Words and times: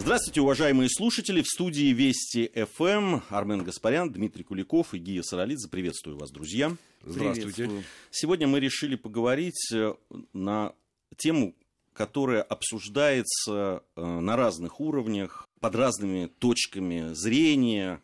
Здравствуйте, 0.00 0.40
уважаемые 0.40 0.88
слушатели. 0.88 1.42
В 1.42 1.46
студии 1.46 1.92
Вести 1.92 2.50
ФМ 2.54 3.20
Армен 3.28 3.62
Гаспарян, 3.62 4.10
Дмитрий 4.10 4.44
Куликов 4.44 4.94
и 4.94 4.98
Гия 4.98 5.22
Саралидзе. 5.22 5.68
Приветствую 5.68 6.16
вас, 6.16 6.30
друзья. 6.30 6.74
Здравствуйте. 7.04 7.70
Сегодня 8.10 8.48
мы 8.48 8.60
решили 8.60 8.96
поговорить 8.96 9.70
э, 9.74 9.92
на 10.32 10.72
тему, 11.18 11.54
которая 11.92 12.40
обсуждается 12.40 13.82
э, 13.94 14.02
на 14.02 14.36
разных 14.36 14.80
уровнях, 14.80 15.46
под 15.60 15.74
разными 15.74 16.28
точками 16.38 17.12
зрения. 17.12 18.00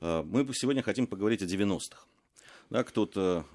Э, 0.00 0.24
мы 0.26 0.52
сегодня 0.52 0.82
хотим 0.82 1.06
поговорить 1.06 1.42
о 1.42 1.46
90-х. 1.46 2.06
Да, 2.70 2.82
кто-то 2.82 3.46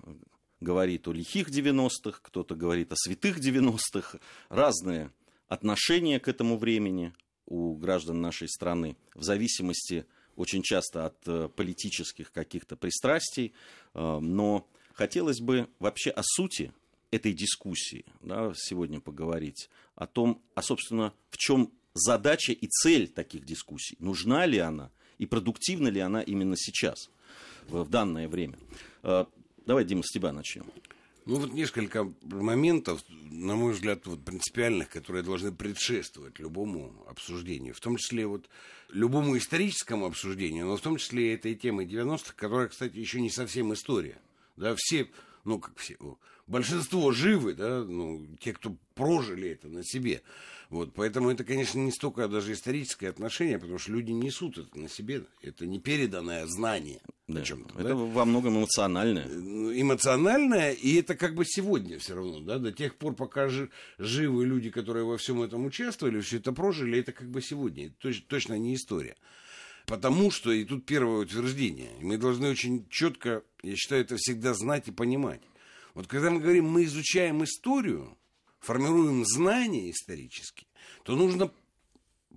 говорит 0.61 1.09
о 1.09 1.11
лихих 1.11 1.49
90-х, 1.49 2.19
кто-то 2.21 2.55
говорит 2.55 2.93
о 2.93 2.95
святых 2.95 3.39
90-х. 3.39 4.17
Разные 4.47 5.11
отношения 5.49 6.21
к 6.21 6.29
этому 6.29 6.57
времени 6.57 7.13
у 7.51 7.75
граждан 7.75 8.21
нашей 8.21 8.47
страны 8.47 8.95
в 9.13 9.23
зависимости 9.23 10.05
очень 10.37 10.63
часто 10.63 11.05
от 11.07 11.17
э, 11.27 11.49
политических 11.53 12.31
каких-то 12.31 12.77
пристрастий, 12.77 13.53
э, 13.93 14.19
но 14.19 14.65
хотелось 14.93 15.41
бы 15.41 15.67
вообще 15.77 16.11
о 16.11 16.21
сути 16.23 16.71
этой 17.11 17.33
дискуссии 17.33 18.05
да, 18.21 18.53
сегодня 18.55 19.01
поговорить, 19.01 19.69
о 19.95 20.07
том, 20.07 20.41
а 20.55 20.61
собственно, 20.61 21.13
в 21.29 21.37
чем 21.37 21.73
задача 21.93 22.53
и 22.53 22.67
цель 22.67 23.09
таких 23.09 23.45
дискуссий, 23.45 23.97
нужна 23.99 24.45
ли 24.45 24.59
она 24.59 24.89
и 25.17 25.25
продуктивна 25.25 25.89
ли 25.89 25.99
она 25.99 26.21
именно 26.21 26.55
сейчас, 26.55 27.09
в, 27.67 27.87
данное 27.89 28.29
время. 28.29 28.57
Э, 29.03 29.25
давай, 29.65 29.83
Дима, 29.83 30.03
с 30.03 30.09
тебя 30.09 30.31
начнем. 30.31 30.65
Ну 31.25 31.35
вот 31.35 31.53
несколько 31.53 32.11
моментов, 32.23 33.03
на 33.09 33.55
мой 33.55 33.73
взгляд, 33.73 34.07
вот 34.07 34.25
принципиальных, 34.25 34.89
которые 34.89 35.23
должны 35.23 35.51
предшествовать 35.51 36.39
любому 36.39 37.05
обсуждению, 37.07 37.75
в 37.75 37.79
том 37.79 37.97
числе 37.97 38.25
вот 38.25 38.49
любому 38.89 39.37
историческому 39.37 40.07
обсуждению, 40.07 40.65
но 40.65 40.77
в 40.77 40.81
том 40.81 40.97
числе 40.97 41.31
и 41.31 41.35
этой 41.35 41.53
темы 41.53 41.85
90-х, 41.85 42.33
которая, 42.35 42.69
кстати, 42.69 42.97
еще 42.97 43.21
не 43.21 43.29
совсем 43.29 43.71
история. 43.71 44.19
Да, 44.57 44.73
все, 44.75 45.09
ну 45.45 45.59
как 45.59 45.77
все, 45.77 45.95
большинство 46.47 47.11
живы, 47.11 47.53
да, 47.53 47.83
ну, 47.83 48.25
те, 48.39 48.53
кто 48.53 48.75
прожили 48.95 49.49
это 49.49 49.67
на 49.67 49.83
себе. 49.83 50.23
Вот, 50.69 50.93
поэтому 50.93 51.29
это, 51.29 51.43
конечно, 51.43 51.77
не 51.79 51.91
столько 51.91 52.27
даже 52.27 52.53
историческое 52.53 53.09
отношение, 53.09 53.59
потому 53.59 53.77
что 53.77 53.91
люди 53.91 54.11
несут 54.11 54.57
это 54.57 54.79
на 54.79 54.89
себе. 54.89 55.25
Это 55.41 55.67
не 55.67 55.79
переданное 55.79 56.47
знание 56.47 57.01
да. 57.39 57.45
чем-то. 57.45 57.79
Это 57.79 57.89
да? 57.89 57.95
во 57.95 58.25
многом 58.25 58.57
эмоциональное. 58.57 59.25
Ну, 59.25 59.71
эмоциональное, 59.73 60.73
и 60.73 60.95
это 60.95 61.15
как 61.15 61.35
бы 61.35 61.45
сегодня 61.45 61.97
все 61.99 62.15
равно, 62.15 62.39
да, 62.41 62.57
до 62.57 62.71
тех 62.71 62.95
пор, 62.95 63.15
пока 63.15 63.47
жи- 63.47 63.69
живы 63.97 64.45
люди, 64.45 64.69
которые 64.69 65.05
во 65.05 65.17
всем 65.17 65.41
этом 65.41 65.65
участвовали, 65.65 66.21
все 66.21 66.37
это 66.37 66.51
прожили, 66.51 66.99
это 66.99 67.11
как 67.11 67.29
бы 67.29 67.41
сегодня. 67.41 67.87
Это 67.87 68.09
точ- 68.09 68.23
точно 68.27 68.57
не 68.57 68.75
история. 68.75 69.15
Потому 69.85 70.31
что, 70.31 70.51
и 70.51 70.63
тут 70.63 70.85
первое 70.85 71.19
утверждение, 71.21 71.91
мы 72.01 72.17
должны 72.17 72.49
очень 72.49 72.87
четко, 72.89 73.43
я 73.63 73.75
считаю, 73.75 74.01
это 74.01 74.15
всегда 74.17 74.53
знать 74.53 74.87
и 74.87 74.91
понимать. 74.91 75.41
Вот 75.93 76.07
когда 76.07 76.31
мы 76.31 76.39
говорим, 76.39 76.69
мы 76.69 76.85
изучаем 76.85 77.43
историю, 77.43 78.17
формируем 78.59 79.25
знания 79.25 79.89
исторические, 79.89 80.67
то 81.03 81.15
нужно 81.15 81.51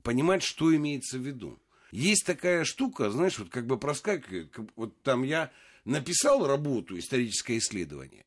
понимать, 0.03 0.43
что 0.43 0.75
имеется 0.75 1.19
в 1.19 1.23
виду. 1.23 1.59
Есть 1.95 2.27
такая 2.27 2.65
штука, 2.65 3.09
знаешь, 3.13 3.39
вот 3.39 3.51
как 3.51 3.69
бы 3.69 3.79
проскакивает, 3.79 4.53
вот 4.75 5.01
там 5.03 5.23
я 5.23 5.53
написал 5.85 6.45
работу 6.45 6.99
«Историческое 6.99 7.59
исследование», 7.59 8.25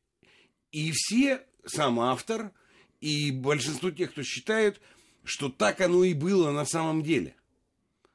и 0.72 0.90
все, 0.94 1.44
сам 1.66 2.00
автор, 2.00 2.50
и 3.02 3.30
большинство 3.30 3.90
тех, 3.90 4.12
кто 4.12 4.22
считают, 4.22 4.80
что 5.22 5.50
так 5.50 5.82
оно 5.82 6.02
и 6.02 6.14
было 6.14 6.50
на 6.50 6.64
самом 6.64 7.02
деле. 7.02 7.36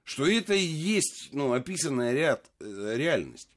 Что 0.03 0.25
это 0.25 0.55
и 0.55 0.65
есть, 0.65 1.29
ну, 1.33 1.53
описанная 1.53 2.13
ряд, 2.13 2.49
э, 2.59 2.95
реальность. 2.95 3.49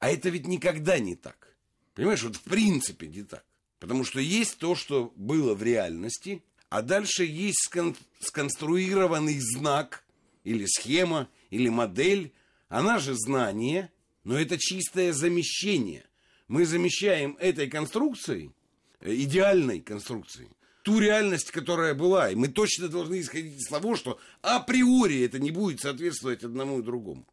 А 0.00 0.10
это 0.10 0.30
ведь 0.30 0.48
никогда 0.48 0.98
не 0.98 1.14
так. 1.14 1.54
Понимаешь, 1.94 2.24
вот 2.24 2.34
в 2.34 2.42
принципе 2.42 3.06
не 3.06 3.22
так. 3.22 3.44
Потому 3.78 4.02
что 4.02 4.18
есть 4.18 4.58
то, 4.58 4.74
что 4.74 5.12
было 5.14 5.54
в 5.54 5.62
реальности, 5.62 6.42
а 6.70 6.82
дальше 6.82 7.24
есть 7.24 7.68
скон- 7.70 7.96
сконструированный 8.18 9.38
знак 9.38 10.02
или 10.44 10.66
схема, 10.66 11.28
или 11.50 11.68
модель. 11.68 12.32
Она 12.68 12.98
же 12.98 13.14
знание, 13.14 13.90
но 14.24 14.38
это 14.38 14.58
чистое 14.58 15.12
замещение. 15.12 16.04
Мы 16.48 16.66
замещаем 16.66 17.36
этой 17.40 17.68
конструкцией, 17.68 18.52
э, 19.00 19.14
идеальной 19.14 19.80
конструкцией, 19.80 20.50
ту 20.82 20.98
реальность, 20.98 21.50
которая 21.50 21.94
была. 21.94 22.30
И 22.30 22.34
мы 22.34 22.48
точно 22.48 22.88
должны 22.88 23.20
исходить 23.20 23.60
из 23.60 23.68
того, 23.68 23.96
что 23.96 24.18
априори 24.42 25.22
это 25.22 25.38
не 25.38 25.50
будет 25.50 25.80
соответствовать 25.80 26.44
одному 26.44 26.80
и 26.80 26.82
другому. 26.82 27.26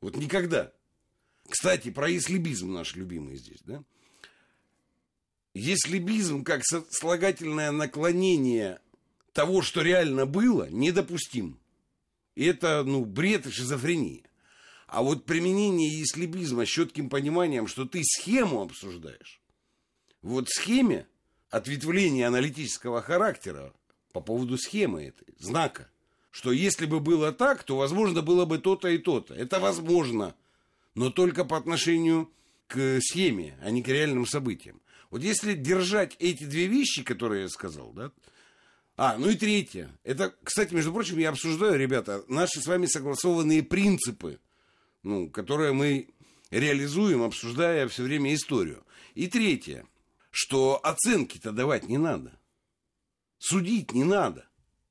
Вот 0.00 0.16
никогда. 0.16 0.72
Кстати, 1.48 1.90
про 1.90 2.14
ислибизм 2.14 2.72
наш 2.72 2.94
любимый 2.94 3.36
здесь, 3.36 3.60
да? 3.64 3.82
Еслибизм 5.54 6.42
как 6.42 6.62
слагательное 6.90 7.70
наклонение 7.70 8.80
того, 9.32 9.62
что 9.62 9.82
реально 9.82 10.26
было, 10.26 10.68
недопустим. 10.68 11.60
Это, 12.36 12.82
ну, 12.84 13.04
бред 13.04 13.46
и 13.46 13.50
шизофрения. 13.50 14.22
А 14.86 15.02
вот 15.02 15.24
применение 15.24 15.88
еслибизма 16.00 16.66
с 16.66 16.68
четким 16.68 17.08
пониманием, 17.08 17.66
что 17.66 17.84
ты 17.84 18.02
схему 18.04 18.62
обсуждаешь. 18.62 19.40
Вот 20.22 20.48
схеме 20.48 21.06
ответвление 21.50 22.26
аналитического 22.26 23.02
характера 23.02 23.72
по 24.12 24.20
поводу 24.20 24.58
схемы 24.58 25.04
этой, 25.04 25.34
знака, 25.38 25.88
что 26.30 26.50
если 26.50 26.86
бы 26.86 27.00
было 27.00 27.32
так, 27.32 27.62
то, 27.62 27.76
возможно, 27.76 28.22
было 28.22 28.44
бы 28.44 28.58
то-то 28.58 28.88
и 28.88 28.98
то-то. 28.98 29.34
Это 29.34 29.60
возможно, 29.60 30.34
но 30.94 31.10
только 31.10 31.44
по 31.44 31.56
отношению 31.56 32.30
к 32.66 33.00
схеме, 33.00 33.58
а 33.62 33.70
не 33.70 33.82
к 33.82 33.88
реальным 33.88 34.26
событиям. 34.26 34.80
Вот 35.10 35.22
если 35.22 35.54
держать 35.54 36.16
эти 36.18 36.44
две 36.44 36.66
вещи, 36.66 37.04
которые 37.04 37.42
я 37.42 37.48
сказал, 37.48 37.92
да, 37.92 38.10
а, 38.96 39.16
ну 39.18 39.28
и 39.28 39.34
третье. 39.34 39.90
Это, 40.04 40.34
кстати, 40.42 40.72
между 40.72 40.92
прочим, 40.92 41.18
я 41.18 41.30
обсуждаю, 41.30 41.78
ребята, 41.78 42.24
наши 42.28 42.60
с 42.60 42.66
вами 42.66 42.86
согласованные 42.86 43.62
принципы, 43.62 44.38
ну, 45.02 45.28
которые 45.28 45.72
мы 45.72 46.08
реализуем, 46.50 47.22
обсуждая 47.22 47.88
все 47.88 48.04
время 48.04 48.32
историю. 48.34 48.84
И 49.14 49.26
третье, 49.26 49.86
что 50.30 50.80
оценки-то 50.82 51.50
давать 51.50 51.88
не 51.88 51.98
надо. 51.98 52.38
Судить 53.38 53.92
не 53.92 54.04
надо. 54.04 54.46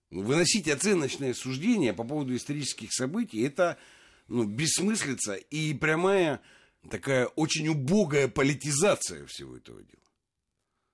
Выносить 0.09 0.67
оценочное 0.67 1.33
суждение 1.33 1.93
по 1.93 2.03
поводу 2.03 2.35
исторических 2.35 2.93
событий, 2.93 3.41
это 3.41 3.77
ну, 4.27 4.43
бессмыслица 4.43 5.35
и 5.35 5.73
прямая 5.73 6.41
такая 6.89 7.27
очень 7.27 7.67
убогая 7.69 8.27
политизация 8.27 9.25
всего 9.27 9.57
этого 9.57 9.81
дела. 9.81 10.03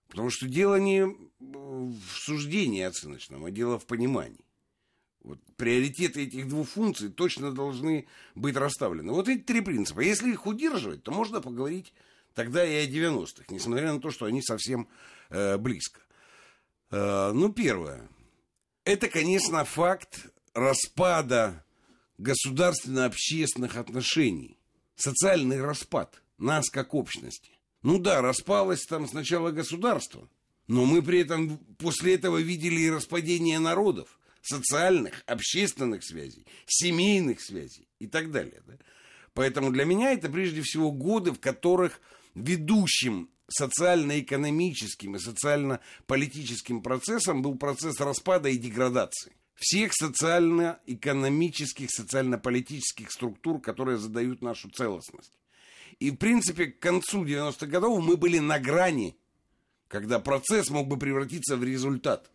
Потому 0.10 0.30
что 0.30 0.48
дело 0.48 0.76
не 0.76 1.06
в 1.40 2.18
суждении 2.18 2.82
оценочном, 2.82 3.46
а 3.46 3.52
дело 3.52 3.80
в 3.80 3.86
понимании. 3.86 4.46
Вот 5.22 5.40
приоритеты 5.58 6.24
этих 6.24 6.48
двух 6.48 6.68
функций 6.68 7.10
точно 7.10 7.52
должны 7.52 8.08
быть 8.36 8.56
расставлены. 8.56 9.12
Вот 9.12 9.28
эти 9.28 9.42
три 9.42 9.62
принципа. 9.62 10.00
Если 10.00 10.32
их 10.32 10.46
удерживать, 10.46 11.04
то 11.04 11.12
можно 11.12 11.42
поговорить 11.42 11.94
тогда 12.34 12.66
и 12.66 12.86
о 12.86 12.90
90-х, 12.90 13.46
несмотря 13.50 13.94
на 13.94 14.00
то, 14.00 14.12
что 14.12 14.26
они 14.26 14.42
совсем 14.42 14.88
э, 15.30 15.58
близко. 15.58 16.02
Э, 16.90 17.32
ну, 17.34 17.52
первое. 17.52 18.08
Это, 18.86 19.10
конечно, 19.10 19.64
факт 19.66 20.32
распада 20.54 21.64
государственно-общественных 22.18 23.76
отношений. 23.76 24.58
Социальный 24.96 25.62
распад 25.62 26.22
нас 26.38 26.70
как 26.70 26.94
общности. 26.94 27.59
Ну 27.82 28.00
да, 28.00 28.22
распалось 28.22 28.86
там 28.86 29.08
сначала 29.08 29.52
государство, 29.52 30.28
но 30.68 30.86
мы 30.86 31.02
при 31.02 31.20
этом 31.20 31.58
после 31.78 32.16
этого 32.16 32.38
видели 32.38 32.82
и 32.82 32.90
распадение 32.90 33.60
народов, 33.60 34.20
социальных, 34.42 35.24
общественных 35.28 36.04
связей, 36.04 36.46
семейных 36.66 37.42
связей 37.42 37.88
и 38.00 38.08
так 38.08 38.32
далее. 38.32 38.62
Да? 38.68 38.74
Поэтому 39.34 39.72
для 39.72 39.86
меня 39.86 40.12
это 40.12 40.30
прежде 40.30 40.62
всего 40.62 40.92
годы, 40.92 41.32
в 41.32 41.40
которых 41.40 42.02
ведущим 42.36 43.30
социально-экономическим 43.48 45.16
и 45.16 45.20
социально-политическим 45.20 46.82
процессом 46.82 47.42
был 47.42 47.56
процесс 47.56 48.00
распада 48.00 48.50
и 48.50 48.58
деградации 48.58 49.34
всех 49.60 49.94
социально-экономических, 49.94 51.90
социально-политических 51.92 53.12
структур, 53.12 53.62
которые 53.62 53.98
задают 53.98 54.42
нашу 54.42 54.70
целостность. 54.70 55.34
И, 56.00 56.12
в 56.12 56.16
принципе, 56.16 56.68
к 56.68 56.80
концу 56.80 57.26
90-х 57.26 57.66
годов 57.68 58.02
мы 58.02 58.16
были 58.16 58.40
на 58.40 58.58
грани, 58.58 59.18
когда 59.88 60.20
процесс 60.20 60.70
мог 60.70 60.88
бы 60.88 60.98
превратиться 60.98 61.58
в 61.58 61.64
результат. 61.64 62.32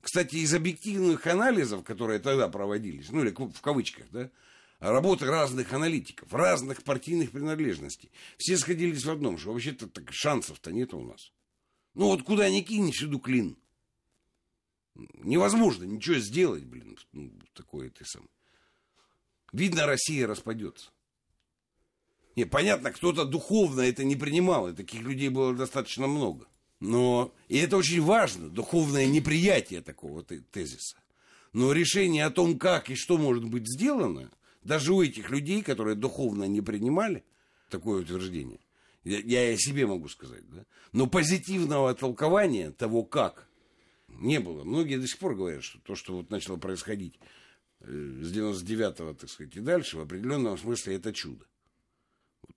Кстати, 0.00 0.36
из 0.36 0.52
объективных 0.52 1.26
анализов, 1.26 1.84
которые 1.84 2.18
тогда 2.18 2.48
проводились, 2.48 3.10
ну 3.10 3.22
или 3.22 3.30
в 3.30 3.60
кавычках, 3.60 4.06
да, 4.10 4.30
работы 4.78 5.26
разных 5.26 5.72
аналитиков, 5.72 6.32
разных 6.32 6.82
партийных 6.82 7.30
принадлежностей, 7.30 8.10
все 8.36 8.56
сходились 8.56 9.04
в 9.04 9.10
одном, 9.10 9.38
что 9.38 9.52
вообще-то 9.52 9.88
так 9.88 10.12
шансов-то 10.12 10.72
нет 10.72 10.92
у 10.94 11.02
нас. 11.02 11.32
Ну 11.94 12.06
вот 12.06 12.24
куда 12.24 12.50
ни 12.50 12.60
кинь, 12.60 12.90
всюду 12.92 13.18
клин. 13.18 13.56
Невозможно 14.94 15.84
ничего 15.84 16.16
сделать, 16.16 16.64
блин, 16.64 16.98
ну, 17.12 17.32
такое 17.52 17.90
ты 17.90 18.04
сам. 18.04 18.28
Видно, 19.52 19.86
Россия 19.86 20.26
распадется. 20.26 20.90
Не, 22.36 22.44
понятно, 22.44 22.92
кто-то 22.92 23.24
духовно 23.24 23.80
это 23.80 24.04
не 24.04 24.14
принимал, 24.14 24.68
и 24.68 24.74
таких 24.74 25.00
людей 25.00 25.30
было 25.30 25.54
достаточно 25.54 26.06
много. 26.06 26.46
Но, 26.80 27.34
и 27.48 27.56
это 27.56 27.78
очень 27.78 28.02
важно, 28.02 28.50
духовное 28.50 29.06
неприятие 29.06 29.80
такого 29.80 30.22
тезиса. 30.22 30.98
Но 31.54 31.72
решение 31.72 32.26
о 32.26 32.30
том, 32.30 32.58
как 32.58 32.90
и 32.90 32.94
что 32.94 33.16
может 33.16 33.46
быть 33.46 33.66
сделано, 33.66 34.30
даже 34.62 34.92
у 34.92 35.02
этих 35.02 35.30
людей, 35.30 35.62
которые 35.62 35.96
духовно 35.96 36.44
не 36.44 36.60
принимали 36.60 37.24
такое 37.70 38.02
утверждение, 38.02 38.60
я, 39.04 39.20
я 39.20 39.52
и 39.52 39.56
себе 39.56 39.86
могу 39.86 40.08
сказать, 40.08 40.46
да, 40.50 40.66
но 40.92 41.06
позитивного 41.06 41.94
толкования 41.94 42.70
того, 42.70 43.04
как, 43.04 43.48
не 44.08 44.40
было. 44.40 44.64
Многие 44.64 44.98
до 44.98 45.06
сих 45.06 45.18
пор 45.18 45.36
говорят, 45.36 45.62
что 45.62 45.78
то, 45.78 45.94
что 45.94 46.16
вот 46.16 46.30
начало 46.30 46.58
происходить 46.58 47.18
э, 47.80 47.86
с 47.86 48.32
99-го, 48.32 49.14
так 49.14 49.30
сказать, 49.30 49.56
и 49.56 49.60
дальше, 49.60 49.96
в 49.96 50.00
определенном 50.00 50.58
смысле 50.58 50.96
это 50.96 51.14
чудо. 51.14 51.46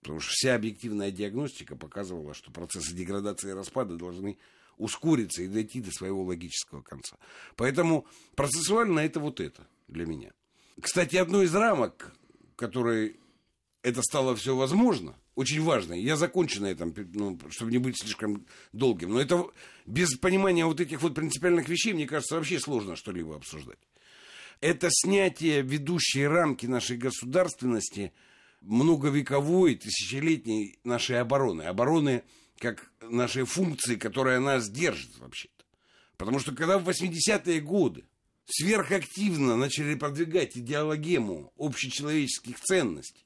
Потому 0.00 0.20
что 0.20 0.30
вся 0.32 0.54
объективная 0.54 1.10
диагностика 1.10 1.76
показывала, 1.76 2.34
что 2.34 2.50
процессы 2.50 2.94
деградации 2.94 3.50
и 3.50 3.54
распада 3.54 3.96
должны 3.96 4.38
ускориться 4.78 5.42
и 5.42 5.48
дойти 5.48 5.80
до 5.80 5.90
своего 5.90 6.22
логического 6.24 6.80
конца. 6.80 7.16
Поэтому 7.56 8.06
процессуально 8.34 9.00
это 9.00 9.20
вот 9.20 9.40
это 9.40 9.66
для 9.88 10.06
меня. 10.06 10.32
Кстати, 10.80 11.16
одной 11.16 11.44
из 11.44 11.54
рамок, 11.54 12.14
которой 12.56 13.20
это 13.82 14.00
стало 14.02 14.34
все 14.34 14.56
возможно, 14.56 15.16
очень 15.34 15.62
важно. 15.62 15.92
Я 15.92 16.16
закончу 16.16 16.62
на 16.62 16.66
этом, 16.66 16.94
ну, 17.12 17.38
чтобы 17.50 17.70
не 17.70 17.78
быть 17.78 18.00
слишком 18.00 18.46
долгим. 18.72 19.12
Но 19.12 19.20
это 19.20 19.46
без 19.86 20.16
понимания 20.16 20.64
вот 20.64 20.80
этих 20.80 21.02
вот 21.02 21.14
принципиальных 21.14 21.68
вещей, 21.68 21.92
мне 21.92 22.06
кажется, 22.06 22.36
вообще 22.36 22.58
сложно 22.58 22.96
что-либо 22.96 23.36
обсуждать. 23.36 23.78
Это 24.60 24.88
снятие 24.90 25.62
ведущей 25.62 26.26
рамки 26.26 26.64
нашей 26.64 26.96
государственности– 26.96 28.12
многовековой, 28.60 29.74
тысячелетней 29.74 30.78
нашей 30.84 31.20
обороны. 31.20 31.62
Обороны 31.62 32.22
как 32.58 32.92
нашей 33.00 33.44
функции, 33.44 33.96
которая 33.96 34.38
нас 34.40 34.68
держит 34.68 35.18
вообще-то. 35.18 35.64
Потому 36.16 36.38
что 36.38 36.54
когда 36.54 36.78
в 36.78 36.88
80-е 36.88 37.60
годы 37.60 38.04
сверхактивно 38.44 39.56
начали 39.56 39.94
продвигать 39.94 40.56
идеологему 40.56 41.52
общечеловеческих 41.56 42.60
ценностей, 42.60 43.24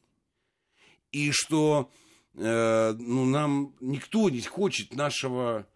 и 1.11 1.33
что 1.33 1.91
э, 2.35 2.95
ну, 2.99 3.25
нам 3.25 3.75
никто 3.81 4.31
не 4.31 4.43
хочет 4.43 4.95
нашего 4.95 5.67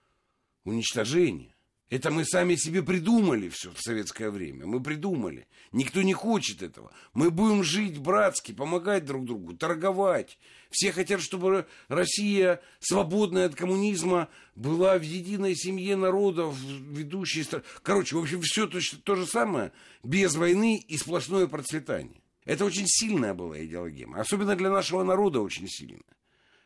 уничтожения, 0.65 1.55
это 1.91 2.11
мы 2.11 2.27
сами 2.27 2.55
себе 2.55 2.83
придумали 2.83 3.49
все 3.49 3.71
в 3.73 3.81
советское 3.81 4.31
время. 4.31 4.67
Мы 4.67 4.83
придумали. 4.83 5.49
Никто 5.73 6.03
не 6.03 6.13
хочет 6.13 6.63
этого. 6.63 6.93
Мы 7.15 7.31
будем 7.31 7.65
жить 7.65 7.97
братски, 7.99 8.53
помогать 8.53 9.07
друг 9.07 9.25
другу, 9.25 9.57
торговать. 9.57 10.39
Все 10.71 10.93
хотят, 10.93 11.23
чтобы 11.23 11.67
Россия, 11.89 12.61
свободная 12.79 13.47
от 13.47 13.55
коммунизма, 13.55 14.29
была 14.55 14.99
в 14.99 15.03
единой 15.03 15.57
семье 15.57 15.97
народов, 15.97 16.59
ведущей 16.61 17.43
стране. 17.43 17.65
Короче, 17.83 18.17
в 18.17 18.21
общем, 18.21 18.43
все 18.43 18.67
то, 18.67 18.81
то 19.03 19.15
же 19.15 19.27
самое, 19.27 19.73
без 20.03 20.35
войны 20.35 20.77
и 20.77 20.99
сплошное 20.99 21.47
процветание. 21.47 22.21
Это 22.45 22.67
очень 22.67 22.87
сильная 22.87 23.33
была 23.33 23.65
идеология. 23.65 24.07
Особенно 24.15 24.57
для 24.57 24.71
нашего 24.71 25.03
народа 25.05 25.41
очень 25.41 25.69
сильная. 25.69 26.03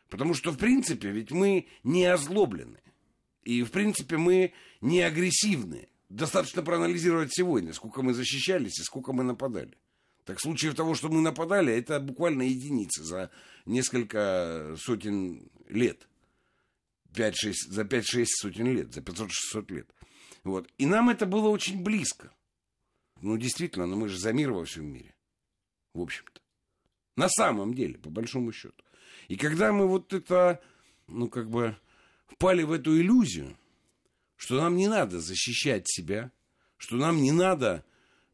Потому 0.09 0.33
что, 0.33 0.51
в 0.51 0.57
принципе, 0.57 1.11
ведь 1.11 1.31
мы 1.31 1.67
не 1.83 2.05
озлоблены. 2.05 2.79
И, 3.43 3.63
в 3.63 3.71
принципе, 3.71 4.17
мы 4.17 4.53
не 4.81 5.01
агрессивны. 5.01 5.89
Достаточно 6.09 6.61
проанализировать 6.61 7.33
сегодня, 7.33 7.73
сколько 7.73 8.01
мы 8.01 8.13
защищались 8.13 8.79
и 8.79 8.83
сколько 8.83 9.13
мы 9.13 9.23
нападали. 9.23 9.77
Так 10.25 10.39
случаев 10.39 10.75
того, 10.75 10.95
что 10.95 11.09
мы 11.09 11.21
нападали, 11.21 11.73
это 11.73 11.99
буквально 11.99 12.43
единицы 12.43 13.03
за 13.03 13.29
несколько 13.65 14.75
сотен 14.79 15.49
лет. 15.67 16.07
5-6, 17.13 17.53
за 17.67 17.83
5-6 17.83 18.25
сотен 18.27 18.73
лет, 18.73 18.93
за 18.93 19.01
500-600 19.01 19.73
лет. 19.73 19.93
Вот. 20.43 20.71
И 20.77 20.85
нам 20.85 21.09
это 21.09 21.25
было 21.25 21.49
очень 21.49 21.83
близко. 21.83 22.33
Ну, 23.21 23.37
действительно, 23.37 23.85
но 23.85 23.95
мы 23.95 24.09
же 24.09 24.17
за 24.17 24.33
мир 24.33 24.51
во 24.51 24.65
всем 24.65 24.85
мире. 24.85 25.15
В 25.93 26.01
общем-то. 26.01 26.41
На 27.15 27.29
самом 27.29 27.73
деле, 27.73 27.97
по 27.97 28.09
большому 28.09 28.51
счету. 28.51 28.83
И 29.27 29.35
когда 29.35 29.71
мы 29.71 29.87
вот 29.87 30.13
это, 30.13 30.61
ну, 31.07 31.29
как 31.29 31.49
бы, 31.49 31.77
впали 32.35 32.63
в 32.63 32.71
эту 32.71 32.99
иллюзию, 32.99 33.55
что 34.35 34.55
нам 34.55 34.75
не 34.75 34.87
надо 34.87 35.19
защищать 35.19 35.87
себя, 35.87 36.31
что 36.77 36.95
нам 36.95 37.21
не 37.21 37.31
надо 37.31 37.85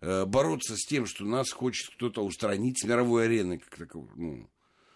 э, 0.01 0.25
бороться 0.25 0.75
с 0.75 0.85
тем, 0.85 1.05
что 1.05 1.25
нас 1.25 1.51
хочет 1.51 1.93
кто-то 1.95 2.23
устранить 2.23 2.79
с 2.79 2.83
мировой 2.83 3.25
арены. 3.25 3.59
Как 3.59 3.77
таковой. 3.77 4.09
Ну, 4.15 4.49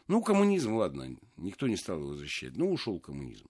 ну, 0.08 0.22
коммунизм, 0.22 0.74
ладно, 0.74 1.16
никто 1.38 1.68
не 1.68 1.78
стал 1.78 2.00
его 2.00 2.16
защищать. 2.16 2.56
Ну, 2.56 2.72
ушел 2.72 3.00
коммунизм. 3.00 3.48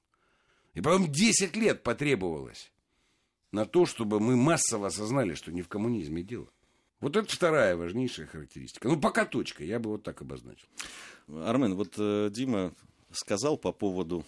И 0.73 0.81
потом 0.81 1.11
10 1.11 1.55
лет 1.55 1.83
потребовалось 1.83 2.71
на 3.51 3.65
то, 3.65 3.85
чтобы 3.85 4.19
мы 4.19 4.35
массово 4.35 4.87
осознали, 4.87 5.35
что 5.35 5.51
не 5.51 5.61
в 5.61 5.67
коммунизме 5.67 6.23
дело. 6.23 6.49
Вот 6.99 7.15
это 7.15 7.27
вторая 7.27 7.75
важнейшая 7.75 8.27
характеристика. 8.27 8.87
Ну, 8.87 8.99
пока 8.99 9.25
точка, 9.25 9.63
я 9.63 9.79
бы 9.79 9.91
вот 9.91 10.03
так 10.03 10.21
обозначил. 10.21 10.67
Армен, 11.27 11.75
вот 11.75 11.95
э, 11.97 12.29
Дима 12.31 12.73
сказал 13.11 13.57
по 13.57 13.71
поводу 13.71 14.25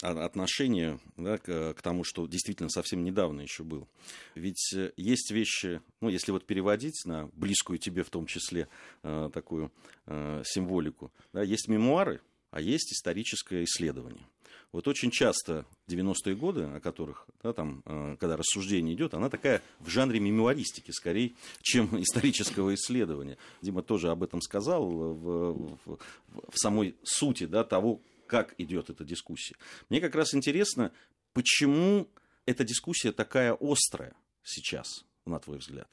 отношение 0.00 0.98
да, 1.16 1.38
к, 1.38 1.74
к 1.74 1.82
тому, 1.82 2.04
что 2.04 2.26
действительно 2.26 2.68
совсем 2.68 3.04
недавно 3.04 3.40
еще 3.40 3.64
было. 3.64 3.86
Ведь 4.34 4.72
э, 4.74 4.92
есть 4.96 5.30
вещи, 5.30 5.80
ну, 6.00 6.08
если 6.08 6.32
вот 6.32 6.44
переводить 6.44 7.02
на 7.04 7.28
близкую 7.34 7.78
тебе 7.78 8.02
в 8.02 8.10
том 8.10 8.26
числе 8.26 8.68
э, 9.02 9.30
такую 9.32 9.72
э, 10.06 10.42
символику, 10.44 11.12
да, 11.32 11.42
есть 11.42 11.68
мемуары, 11.68 12.20
а 12.50 12.60
есть 12.60 12.92
историческое 12.92 13.64
исследование. 13.64 14.26
Вот 14.74 14.88
очень 14.88 15.12
часто 15.12 15.66
90-е 15.86 16.34
годы, 16.34 16.64
о 16.64 16.80
которых, 16.80 17.28
да, 17.44 17.52
там, 17.52 17.84
э, 17.86 18.16
когда 18.18 18.36
рассуждение 18.36 18.96
идет, 18.96 19.14
она 19.14 19.30
такая 19.30 19.62
в 19.78 19.88
жанре 19.88 20.18
мемуаристики 20.18 20.90
скорее, 20.90 21.34
чем 21.62 21.88
исторического 22.02 22.74
исследования. 22.74 23.38
Дима 23.62 23.82
тоже 23.82 24.10
об 24.10 24.24
этом 24.24 24.40
сказал 24.40 24.84
в, 24.88 25.76
в, 25.84 25.98
в 26.32 26.54
самой 26.56 26.96
сути 27.04 27.46
да, 27.46 27.62
того, 27.62 28.00
как 28.26 28.54
идет 28.58 28.90
эта 28.90 29.04
дискуссия. 29.04 29.56
Мне 29.88 30.00
как 30.00 30.14
раз 30.14 30.34
интересно, 30.34 30.92
почему 31.32 32.08
эта 32.46 32.64
дискуссия 32.64 33.12
такая 33.12 33.56
острая 33.60 34.14
сейчас, 34.42 35.04
на 35.26 35.38
твой 35.38 35.58
взгляд? 35.58 35.88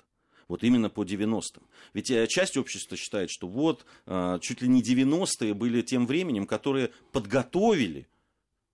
Вот 0.48 0.64
именно 0.64 0.90
по 0.90 1.06
90-м. 1.06 1.64
Ведь 1.94 2.12
э, 2.12 2.28
часть 2.28 2.58
общества 2.58 2.98
считает, 2.98 3.30
что 3.30 3.48
вот 3.48 3.86
э, 4.06 4.40
чуть 4.42 4.62
ли 4.62 4.68
не 4.68 4.82
90-е 4.84 5.54
были 5.54 5.82
тем 5.82 6.06
временем, 6.06 6.46
которые 6.46 6.92
подготовили 7.14 8.10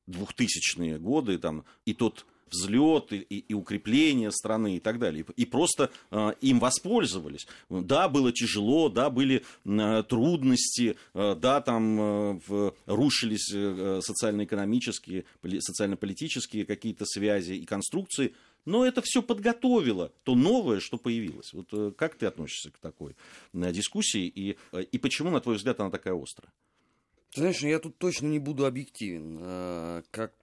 2000-е 0.07 0.97
годы 0.97 1.37
там, 1.37 1.65
и 1.85 1.93
тот 1.93 2.25
взлет 2.51 3.13
и, 3.13 3.17
и, 3.17 3.37
и 3.39 3.53
укрепление 3.53 4.31
страны 4.31 4.77
и 4.77 4.79
так 4.79 4.99
далее. 4.99 5.25
И, 5.35 5.45
просто 5.45 5.89
э, 6.11 6.31
им 6.41 6.59
воспользовались. 6.59 7.47
Да, 7.69 8.09
было 8.09 8.31
тяжело, 8.31 8.89
да, 8.89 9.09
были 9.09 9.43
э, 9.65 10.03
трудности, 10.07 10.95
э, 11.13 11.35
да, 11.35 11.61
там 11.61 11.99
э, 11.99 12.39
в, 12.47 12.73
рушились 12.85 13.51
э, 13.53 13.99
социально-экономические, 14.03 15.25
социально-политические 15.59 16.65
какие-то 16.65 17.05
связи 17.05 17.53
и 17.53 17.65
конструкции, 17.65 18.33
но 18.67 18.85
это 18.85 19.01
все 19.01 19.21
подготовило 19.21 20.11
то 20.23 20.35
новое, 20.35 20.81
что 20.81 20.97
появилось. 20.97 21.53
Вот 21.53 21.67
э, 21.71 21.91
как 21.97 22.15
ты 22.15 22.25
относишься 22.25 22.69
к 22.69 22.77
такой 22.79 23.15
э, 23.53 23.71
дискуссии 23.71 24.27
и, 24.27 24.57
э, 24.73 24.83
и 24.83 24.97
почему, 24.97 25.29
на 25.29 25.39
твой 25.39 25.55
взгляд, 25.55 25.79
она 25.79 25.89
такая 25.89 26.21
острая? 26.21 26.51
Знаешь, 27.37 27.61
я 27.61 27.79
тут 27.79 27.97
точно 27.97 28.27
не 28.27 28.39
буду 28.39 28.65
объективен. 28.65 29.37
А, 29.41 30.03
как 30.11 30.33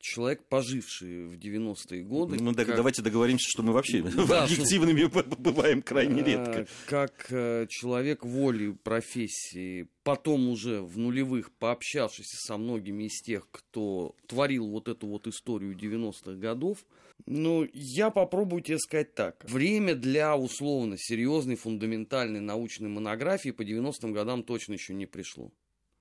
человек, 0.00 0.44
поживший 0.48 1.26
в 1.26 1.34
90-е 1.38 2.02
годы... 2.02 2.36
Ну, 2.40 2.54
как... 2.54 2.74
давайте 2.76 3.02
договоримся, 3.02 3.46
что 3.48 3.62
мы 3.62 3.72
вообще 3.72 4.02
да, 4.28 4.44
объективными 4.44 5.08
что... 5.08 5.22
бываем 5.22 5.82
крайне 5.82 6.22
а, 6.22 6.24
редко. 6.24 6.66
Как 6.86 7.26
э, 7.30 7.66
человек 7.68 8.24
воли 8.24 8.72
профессии, 8.72 9.88
потом 10.02 10.48
уже 10.48 10.82
в 10.82 10.98
нулевых 10.98 11.50
пообщавшись 11.52 12.28
со 12.46 12.56
многими 12.56 13.04
из 13.04 13.20
тех, 13.22 13.48
кто 13.50 14.14
творил 14.26 14.68
вот 14.68 14.88
эту 14.88 15.06
вот 15.06 15.26
историю 15.26 15.76
90-х 15.76 16.32
годов, 16.32 16.84
ну, 17.26 17.66
я 17.72 18.10
попробую 18.10 18.62
тебе 18.62 18.78
сказать 18.78 19.14
так. 19.14 19.44
Время 19.48 19.94
для 19.94 20.36
условно 20.36 20.96
серьезной 20.98 21.56
фундаментальной 21.56 22.40
научной 22.40 22.88
монографии 22.88 23.50
по 23.50 23.62
90-м 23.62 24.12
годам 24.12 24.42
точно 24.42 24.74
еще 24.74 24.94
не 24.94 25.06
пришло 25.06 25.52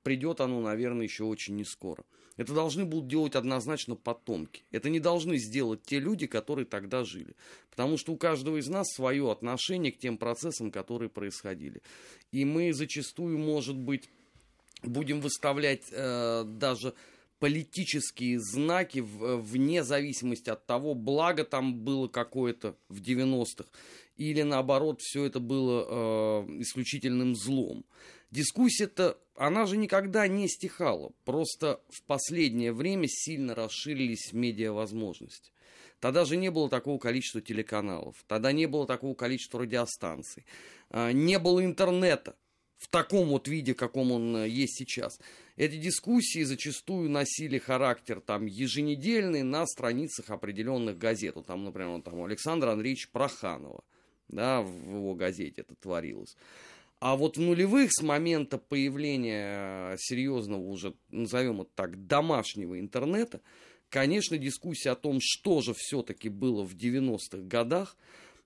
придет 0.04 0.42
оно, 0.42 0.62
наверное, 0.62 1.06
еще 1.06 1.24
очень 1.24 1.56
не 1.56 1.66
скоро. 1.66 2.04
Это 2.38 2.54
должны 2.54 2.86
будут 2.86 3.08
делать 3.08 3.36
однозначно 3.36 3.96
потомки. 3.96 4.64
Это 4.72 4.90
не 4.90 5.00
должны 5.00 5.38
сделать 5.38 5.84
те 5.84 6.00
люди, 6.00 6.28
которые 6.28 6.66
тогда 6.66 7.04
жили. 7.04 7.36
Потому 7.70 7.98
что 7.98 8.14
у 8.14 8.18
каждого 8.18 8.58
из 8.58 8.68
нас 8.68 8.88
свое 8.96 9.32
отношение 9.32 9.92
к 9.92 10.00
тем 10.00 10.18
процессам, 10.18 10.72
которые 10.72 11.10
происходили. 11.10 11.82
И 12.32 12.46
мы 12.46 12.74
зачастую, 12.74 13.38
может 13.38 13.78
быть, 13.78 14.10
будем 14.84 15.22
выставлять 15.22 15.84
э, 15.92 16.44
даже 16.46 16.94
политические 17.40 18.40
знаки 18.40 19.00
вне 19.00 19.84
зависимости 19.84 20.50
от 20.50 20.66
того, 20.68 20.94
благо 20.94 21.44
там 21.44 21.74
было 21.74 22.08
какое-то 22.08 22.76
в 22.88 23.02
90-х, 23.02 23.66
или 24.18 24.44
наоборот, 24.44 25.02
все 25.02 25.26
это 25.26 25.40
было 25.40 25.88
э, 25.90 26.62
исключительным 26.62 27.36
злом. 27.36 27.84
Дискуссия-то, 28.32 29.18
она 29.36 29.66
же 29.66 29.76
никогда 29.76 30.28
не 30.28 30.48
стихала, 30.48 31.12
просто 31.26 31.82
в 31.90 32.02
последнее 32.04 32.72
время 32.72 33.08
сильно 33.08 33.54
расширились 33.54 34.32
медиавозможности. 34.32 35.52
Тогда 36.00 36.24
же 36.26 36.38
не 36.38 36.50
было 36.50 36.70
такого 36.70 36.98
количества 36.98 37.42
телеканалов, 37.42 38.16
тогда 38.28 38.54
не 38.54 38.68
было 38.68 38.88
такого 38.88 39.14
количества 39.16 39.60
радиостанций, 39.60 40.46
э, 40.90 41.12
не 41.12 41.40
было 41.40 41.64
интернета 41.64 42.36
в 42.78 42.88
таком 42.88 43.28
вот 43.28 43.48
виде, 43.48 43.76
каком 43.76 44.12
он 44.12 44.36
э, 44.38 44.50
есть 44.50 44.78
сейчас. 44.78 45.20
Эти 45.58 45.76
дискуссии 45.76 46.44
зачастую 46.44 47.10
носили 47.10 47.60
характер 47.60 48.22
там 48.22 48.48
еженедельный 48.48 49.44
на 49.44 49.68
страницах 49.68 50.32
определенных 50.32 50.98
газет. 50.98 51.36
Вот 51.36 51.46
там, 51.46 51.66
например, 51.66 52.02
там, 52.02 52.24
Александра 52.24 52.72
Андреевича 52.72 53.10
Проханова, 53.12 53.84
да, 54.30 54.62
в 54.62 54.90
его 54.90 55.14
газете 55.14 55.62
это 55.62 55.76
творилось. 55.76 56.36
А 57.02 57.16
вот 57.16 57.36
в 57.36 57.42
нулевых 57.42 57.92
с 57.92 58.04
момента 58.04 58.60
появления 58.60 59.98
серьезного 59.98 60.62
уже, 60.62 60.94
назовем 61.10 61.62
это 61.62 61.72
так, 61.74 62.06
домашнего 62.06 62.80
интернета, 62.80 63.42
конечно, 63.90 64.38
дискуссия 64.38 64.92
о 64.92 64.96
том, 64.96 65.18
что 65.20 65.62
же 65.62 65.74
все-таки 65.76 66.30
было 66.30 66.64
в 66.64 66.76
90-х 66.76 67.40
годах, 67.40 67.98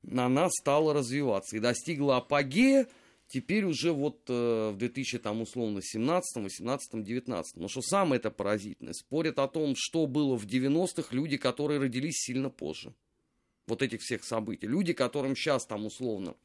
она 0.09 0.50
стала 0.50 0.93
развиваться 0.93 1.57
и 1.57 1.59
достигла 1.59 2.15
апогея 2.15 2.88
теперь 3.27 3.65
уже 3.65 3.91
вот 3.91 4.21
э, 4.29 4.71
в 4.74 4.77
2000, 4.77 5.19
там, 5.19 5.41
условно, 5.41 5.81
17, 5.81 6.41
18, 6.41 7.03
19. 7.03 7.57
Но 7.57 7.67
что 7.67 7.81
самое 7.81 8.19
это 8.19 8.31
поразительное, 8.31 8.93
спорят 8.93 9.38
о 9.38 9.50
том, 9.50 9.74
что 9.75 10.07
было 10.07 10.38
в 10.38 10.45
90-х 10.45 11.13
люди, 11.13 11.35
которые 11.35 11.81
родились 11.81 12.24
сильно 12.24 12.50
позже. 12.50 12.93
Вот 13.67 13.81
этих 13.81 14.00
всех 14.00 14.24
событий. 14.24 14.67
Люди, 14.67 14.93
которым 14.93 15.35
сейчас 15.35 15.65
там 15.65 15.85
условно 15.85 16.35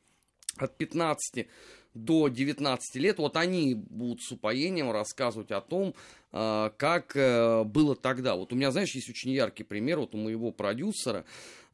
от 0.58 0.76
15 0.76 1.46
до 1.94 2.28
19 2.28 2.96
лет, 2.96 3.18
вот 3.18 3.36
они 3.36 3.74
будут 3.74 4.22
с 4.22 4.30
упоением 4.32 4.90
рассказывать 4.90 5.50
о 5.50 5.60
том, 5.60 5.94
э, 6.32 6.70
как 6.76 7.16
э, 7.16 7.64
было 7.64 7.96
тогда. 7.96 8.36
Вот 8.36 8.52
у 8.52 8.56
меня, 8.56 8.70
знаешь, 8.70 8.94
есть 8.94 9.10
очень 9.10 9.32
яркий 9.32 9.64
пример, 9.64 9.98
вот 9.98 10.14
у 10.14 10.18
моего 10.18 10.52
продюсера, 10.52 11.24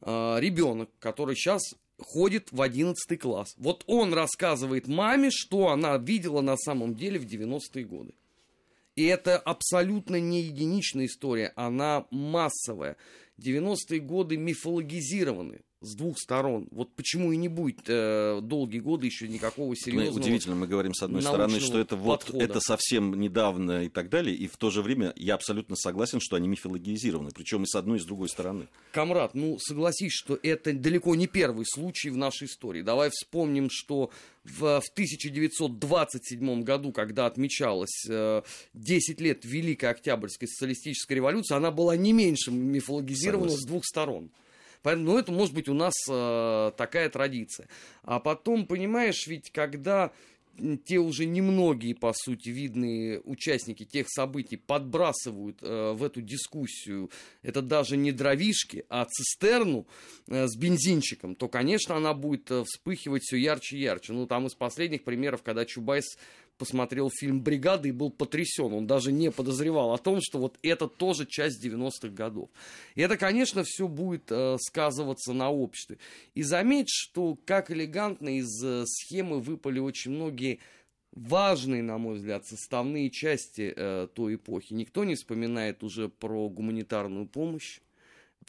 э, 0.01 0.37
ребенок, 0.39 0.89
который 0.99 1.35
сейчас 1.35 1.61
ходит 1.99 2.51
в 2.51 2.61
11 2.61 3.19
класс. 3.19 3.53
Вот 3.57 3.83
он 3.87 4.13
рассказывает 4.13 4.87
маме, 4.87 5.29
что 5.31 5.69
она 5.69 5.97
видела 5.97 6.41
на 6.41 6.57
самом 6.57 6.95
деле 6.95 7.19
в 7.19 7.25
90-е 7.25 7.85
годы. 7.85 8.13
И 8.95 9.05
это 9.05 9.37
абсолютно 9.37 10.19
не 10.19 10.41
единичная 10.41 11.05
история, 11.05 11.53
она 11.55 12.05
массовая. 12.09 12.97
90-е 13.37 13.99
годы 13.99 14.37
мифологизированы 14.37 15.61
с 15.81 15.95
двух 15.95 16.17
сторон. 16.17 16.67
Вот 16.71 16.93
почему 16.95 17.31
и 17.31 17.37
не 17.37 17.47
будет 17.47 17.81
э, 17.87 18.39
долгие 18.41 18.79
годы 18.79 19.05
еще 19.05 19.27
никакого 19.27 19.75
серьезного. 19.75 20.17
Удивительно, 20.17 20.55
мы 20.55 20.67
говорим 20.67 20.93
с 20.93 21.03
одной 21.03 21.21
стороны, 21.21 21.59
что 21.59 21.79
это 21.79 21.95
вот 21.95 22.29
это 22.33 22.59
совсем 22.59 23.19
недавно 23.19 23.83
и 23.83 23.89
так 23.89 24.09
далее, 24.09 24.35
и 24.35 24.47
в 24.47 24.57
то 24.57 24.71
же 24.71 24.81
время 24.81 25.13
я 25.15 25.35
абсолютно 25.35 25.75
согласен, 25.75 26.19
что 26.19 26.35
они 26.35 26.47
мифологизированы, 26.47 27.29
причем 27.33 27.63
и 27.63 27.67
с 27.67 27.75
одной 27.75 27.97
и 27.97 28.01
с 28.01 28.05
другой 28.05 28.29
стороны. 28.29 28.67
Камрад, 28.91 29.35
ну 29.35 29.57
согласись, 29.59 30.13
что 30.13 30.39
это 30.41 30.73
далеко 30.73 31.13
не 31.15 31.27
первый 31.27 31.65
случай 31.67 32.09
в 32.09 32.17
нашей 32.17 32.47
истории. 32.47 32.81
Давай 32.81 33.09
вспомним, 33.11 33.69
что 33.71 34.09
в, 34.43 34.81
в 34.81 34.89
1927 34.93 36.63
году, 36.63 36.91
когда 36.91 37.27
отмечалось 37.27 38.05
э, 38.09 38.41
10 38.73 39.21
лет 39.21 39.45
Великой 39.45 39.91
Октябрьской 39.91 40.47
социалистической 40.47 41.17
революции, 41.17 41.55
она 41.55 41.69
была 41.69 41.95
не 41.95 42.13
меньше 42.13 42.51
мифологизирована 42.51 43.49
Согласен. 43.49 43.63
с 43.63 43.67
двух 43.67 43.85
сторон. 43.85 44.31
Поэтому, 44.87 45.11
ну, 45.11 45.17
это 45.17 45.33
может 45.33 45.53
быть 45.53 45.67
у 45.67 45.73
нас 45.73 45.91
э, 46.09 46.71
такая 46.77 47.09
традиция. 47.09 47.67
А 48.03 48.21
потом, 48.21 48.65
понимаешь, 48.65 49.27
ведь 49.27 49.51
когда 49.51 50.13
те 50.85 50.99
уже 50.99 51.25
немногие, 51.25 51.93
по 51.93 52.13
сути, 52.13 52.47
видные 52.47 53.19
участники 53.25 53.83
тех 53.83 54.07
событий 54.09 54.55
подбрасывают 54.55 55.57
э, 55.61 55.91
в 55.91 56.01
эту 56.01 56.21
дискуссию, 56.21 57.11
это 57.41 57.61
даже 57.61 57.97
не 57.97 58.13
дровишки, 58.13 58.85
а 58.87 59.03
цистерну 59.03 59.85
э, 60.29 60.47
с 60.47 60.55
бензинчиком, 60.55 61.35
то, 61.35 61.49
конечно, 61.49 61.97
она 61.97 62.13
будет 62.13 62.49
э, 62.49 62.63
вспыхивать 62.63 63.23
все 63.23 63.35
ярче 63.35 63.75
и 63.75 63.81
ярче. 63.81 64.13
Ну, 64.13 64.25
там 64.25 64.47
из 64.47 64.55
последних 64.55 65.03
примеров, 65.03 65.43
когда 65.43 65.65
Чубайс 65.65 66.17
посмотрел 66.57 67.09
фильм 67.09 67.41
«Бригада» 67.41 67.87
и 67.87 67.91
был 67.91 68.09
потрясен. 68.11 68.73
Он 68.73 68.87
даже 68.87 69.11
не 69.11 69.31
подозревал 69.31 69.93
о 69.93 69.97
том, 69.97 70.19
что 70.21 70.39
вот 70.39 70.57
это 70.63 70.87
тоже 70.87 71.25
часть 71.25 71.63
90-х 71.63 72.09
годов. 72.09 72.49
И 72.95 73.01
это, 73.01 73.17
конечно, 73.17 73.63
все 73.63 73.87
будет 73.87 74.31
э, 74.31 74.57
сказываться 74.59 75.33
на 75.33 75.49
обществе. 75.49 75.97
И 76.33 76.43
заметь, 76.43 76.89
что 76.89 77.37
как 77.45 77.71
элегантно 77.71 78.37
из 78.37 78.63
э, 78.63 78.83
схемы 78.85 79.39
выпали 79.39 79.79
очень 79.79 80.11
многие 80.11 80.59
важные, 81.11 81.83
на 81.83 81.97
мой 81.97 82.15
взгляд, 82.15 82.45
составные 82.45 83.09
части 83.09 83.73
э, 83.75 84.07
той 84.13 84.35
эпохи. 84.35 84.73
Никто 84.73 85.03
не 85.03 85.15
вспоминает 85.15 85.83
уже 85.83 86.09
про 86.09 86.49
гуманитарную 86.49 87.27
помощь. 87.27 87.79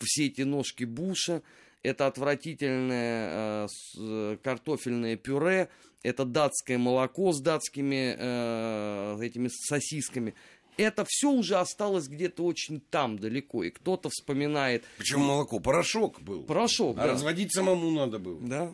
Все 0.00 0.26
эти 0.26 0.42
ножки 0.42 0.84
Буша, 0.84 1.42
это 1.82 2.06
отвратительное 2.06 3.68
э, 3.98 4.36
картофельное 4.42 5.16
пюре, 5.16 5.68
это 6.02 6.24
датское 6.24 6.78
молоко 6.78 7.32
с 7.32 7.40
датскими 7.40 8.16
э, 8.18 9.18
этими 9.22 9.48
сосисками. 9.48 10.34
Это 10.76 11.04
все 11.08 11.30
уже 11.30 11.56
осталось 11.56 12.06
где-то 12.06 12.44
очень 12.44 12.80
там 12.80 13.18
далеко, 13.18 13.64
и 13.64 13.70
кто-то 13.70 14.10
вспоминает. 14.10 14.84
Почему 14.96 15.24
молоко? 15.24 15.58
Порошок 15.58 16.20
был. 16.20 16.44
Порошок. 16.44 16.96
А 16.98 17.06
да. 17.06 17.12
разводить 17.12 17.52
самому 17.52 17.90
надо 17.90 18.20
было. 18.20 18.40
Да. 18.40 18.72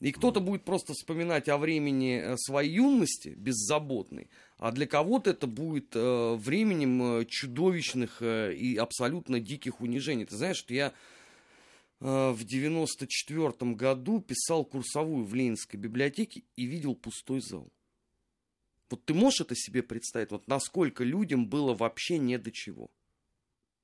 И 0.00 0.10
кто-то 0.10 0.40
будет 0.40 0.64
просто 0.64 0.92
вспоминать 0.94 1.48
о 1.48 1.58
времени 1.58 2.18
э, 2.18 2.36
своей 2.38 2.72
юности, 2.74 3.28
беззаботной, 3.36 4.28
а 4.58 4.72
для 4.72 4.86
кого-то 4.86 5.30
это 5.30 5.46
будет 5.46 5.94
временем 5.94 7.26
чудовищных 7.26 8.22
и 8.22 8.76
абсолютно 8.80 9.40
диких 9.40 9.80
унижений. 9.80 10.24
Ты 10.24 10.36
знаешь, 10.36 10.56
что 10.56 10.72
я 10.72 10.92
в 12.00 12.44
94 12.44 13.72
году 13.72 14.20
писал 14.20 14.64
курсовую 14.64 15.24
в 15.24 15.34
Ленинской 15.34 15.78
библиотеке 15.78 16.42
и 16.56 16.66
видел 16.66 16.94
пустой 16.94 17.40
зал. 17.40 17.72
Вот 18.90 19.04
ты 19.04 19.14
можешь 19.14 19.40
это 19.40 19.54
себе 19.56 19.82
представить? 19.82 20.30
Вот 20.30 20.46
насколько 20.46 21.02
людям 21.04 21.48
было 21.48 21.74
вообще 21.74 22.18
не 22.18 22.38
до 22.38 22.50
чего. 22.50 22.90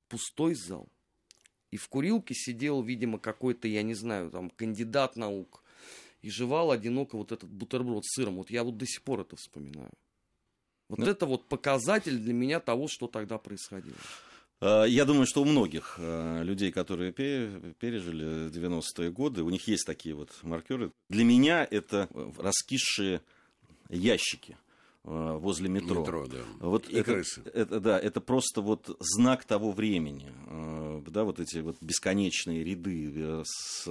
Пустой 0.09 0.55
зал. 0.55 0.89
И 1.71 1.77
в 1.77 1.89
курилке 1.89 2.35
сидел, 2.35 2.83
видимо, 2.83 3.19
какой-то, 3.19 3.69
я 3.69 3.83
не 3.83 3.95
знаю, 3.95 4.31
там, 4.31 4.51
кандидат 4.51 5.17
наук. 5.17 5.63
И 6.23 6.31
жевал 6.31 6.71
одиноко 6.71 7.17
вот 7.17 7.33
этот 7.33 7.51
бутерброд 7.51 8.05
с 8.05 8.15
сыром. 8.15 8.37
Вот 8.37 8.51
я 8.51 8.63
вот 8.65 8.77
до 8.77 8.87
сих 8.87 9.03
пор 9.03 9.21
это 9.21 9.37
вспоминаю. 9.37 9.93
Вот 10.89 10.99
ну, 10.99 11.07
это 11.07 11.25
вот 11.25 11.49
показатель 11.49 12.19
для 12.19 12.33
меня 12.33 12.61
того, 12.61 12.89
что 12.89 13.07
тогда 13.07 13.39
происходило. 13.39 13.97
Э, 14.61 14.85
я 14.87 15.05
думаю, 15.05 15.27
что 15.27 15.43
у 15.43 15.45
многих 15.45 15.97
э, 15.99 16.43
людей, 16.43 16.71
которые 16.71 17.13
пережили 17.13 18.51
90-е 18.51 19.11
годы, 19.11 19.43
у 19.43 19.51
них 19.51 19.67
есть 19.69 19.87
такие 19.87 20.15
вот 20.15 20.31
маркеры. 20.43 20.93
Для 21.09 21.25
меня 21.25 21.67
это 21.71 22.09
раскисшие 22.37 23.23
ящики 23.89 24.57
Э, 24.57 24.70
возле 25.03 25.69
метро. 25.69 26.01
Метро, 26.01 26.27
да. 26.27 26.39
Вот 26.61 26.89
и 26.89 26.97
это, 26.97 27.15
крысы. 27.15 27.43
Это, 27.55 27.81
да, 27.81 27.99
это 27.99 28.21
просто 28.21 28.61
вот 28.61 28.97
знак 29.01 29.45
того 29.45 29.73
времени. 29.73 30.31
Э, 30.49 31.03
да, 31.09 31.25
вот 31.25 31.41
эти 31.41 31.59
вот 31.59 31.79
бесконечные 31.81 32.63
ряды 32.63 33.13
э, 33.15 33.43
с 33.47 33.85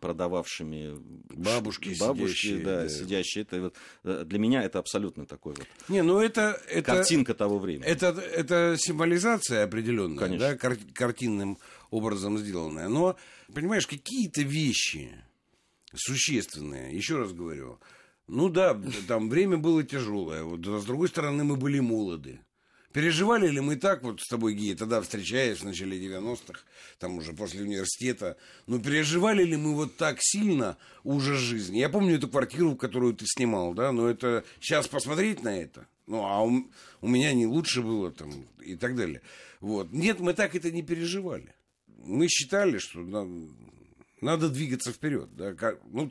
продававшими 0.00 0.96
бабушки, 1.30 1.96
бабушки 1.98 2.36
сидящие, 2.36 2.64
да, 2.64 2.82
да. 2.82 2.88
сидящие. 2.88 3.42
Это 3.42 3.60
вот, 4.04 4.28
для 4.28 4.38
меня 4.38 4.62
это 4.62 4.78
абсолютно 4.78 5.26
такой 5.26 5.54
вот 5.54 5.66
Не, 5.88 6.02
ну 6.02 6.20
это, 6.20 6.60
это 6.68 6.94
картинка 6.94 7.34
того 7.34 7.58
времени. 7.58 7.86
Это, 7.86 8.08
это 8.08 8.76
символизация 8.78 9.64
определенная, 9.64 10.18
Конечно. 10.18 10.48
да, 10.48 10.56
кар- 10.56 10.78
картинным 10.94 11.58
образом 11.90 12.38
сделанная. 12.38 12.88
Но, 12.88 13.16
понимаешь, 13.52 13.86
какие-то 13.86 14.42
вещи 14.42 15.10
существенные, 15.94 16.94
еще 16.94 17.18
раз 17.18 17.32
говорю, 17.32 17.80
ну 18.32 18.48
да, 18.48 18.80
там 19.06 19.28
время 19.28 19.58
было 19.58 19.84
тяжелое. 19.84 20.42
Вот, 20.42 20.66
а 20.66 20.78
с 20.78 20.84
другой 20.84 21.08
стороны, 21.08 21.44
мы 21.44 21.56
были 21.56 21.80
молоды. 21.80 22.40
Переживали 22.92 23.48
ли 23.48 23.60
мы 23.60 23.76
так, 23.76 24.02
вот 24.02 24.20
с 24.20 24.28
тобой, 24.28 24.54
Гия, 24.54 24.74
тогда 24.74 25.00
встречаясь 25.02 25.58
в 25.58 25.64
начале 25.64 25.98
90-х, 25.98 26.60
там 26.98 27.18
уже 27.18 27.32
после 27.32 27.62
университета, 27.62 28.36
ну 28.66 28.80
переживали 28.80 29.44
ли 29.44 29.56
мы 29.56 29.74
вот 29.74 29.96
так 29.96 30.16
сильно 30.20 30.78
ужас 31.04 31.38
жизни? 31.38 31.78
Я 31.78 31.88
помню 31.88 32.16
эту 32.16 32.28
квартиру, 32.28 32.74
которую 32.74 33.14
ты 33.14 33.26
снимал, 33.26 33.74
да, 33.74 33.92
но 33.92 34.08
это 34.08 34.44
сейчас 34.60 34.88
посмотреть 34.88 35.42
на 35.42 35.58
это, 35.58 35.86
ну 36.06 36.24
а 36.24 36.42
у, 36.42 36.70
у 37.00 37.08
меня 37.08 37.32
не 37.32 37.46
лучше 37.46 37.82
было 37.82 38.10
там 38.10 38.46
и 38.62 38.76
так 38.76 38.96
далее. 38.96 39.20
Вот. 39.60 39.92
Нет, 39.92 40.20
мы 40.20 40.34
так 40.34 40.54
это 40.54 40.70
не 40.70 40.82
переживали. 40.82 41.54
Мы 42.04 42.28
считали, 42.28 42.78
что 42.78 43.00
надо, 43.00 43.30
надо 44.20 44.48
двигаться 44.48 44.92
вперед. 44.92 45.28
Да? 45.34 45.54
Ну, 45.90 46.10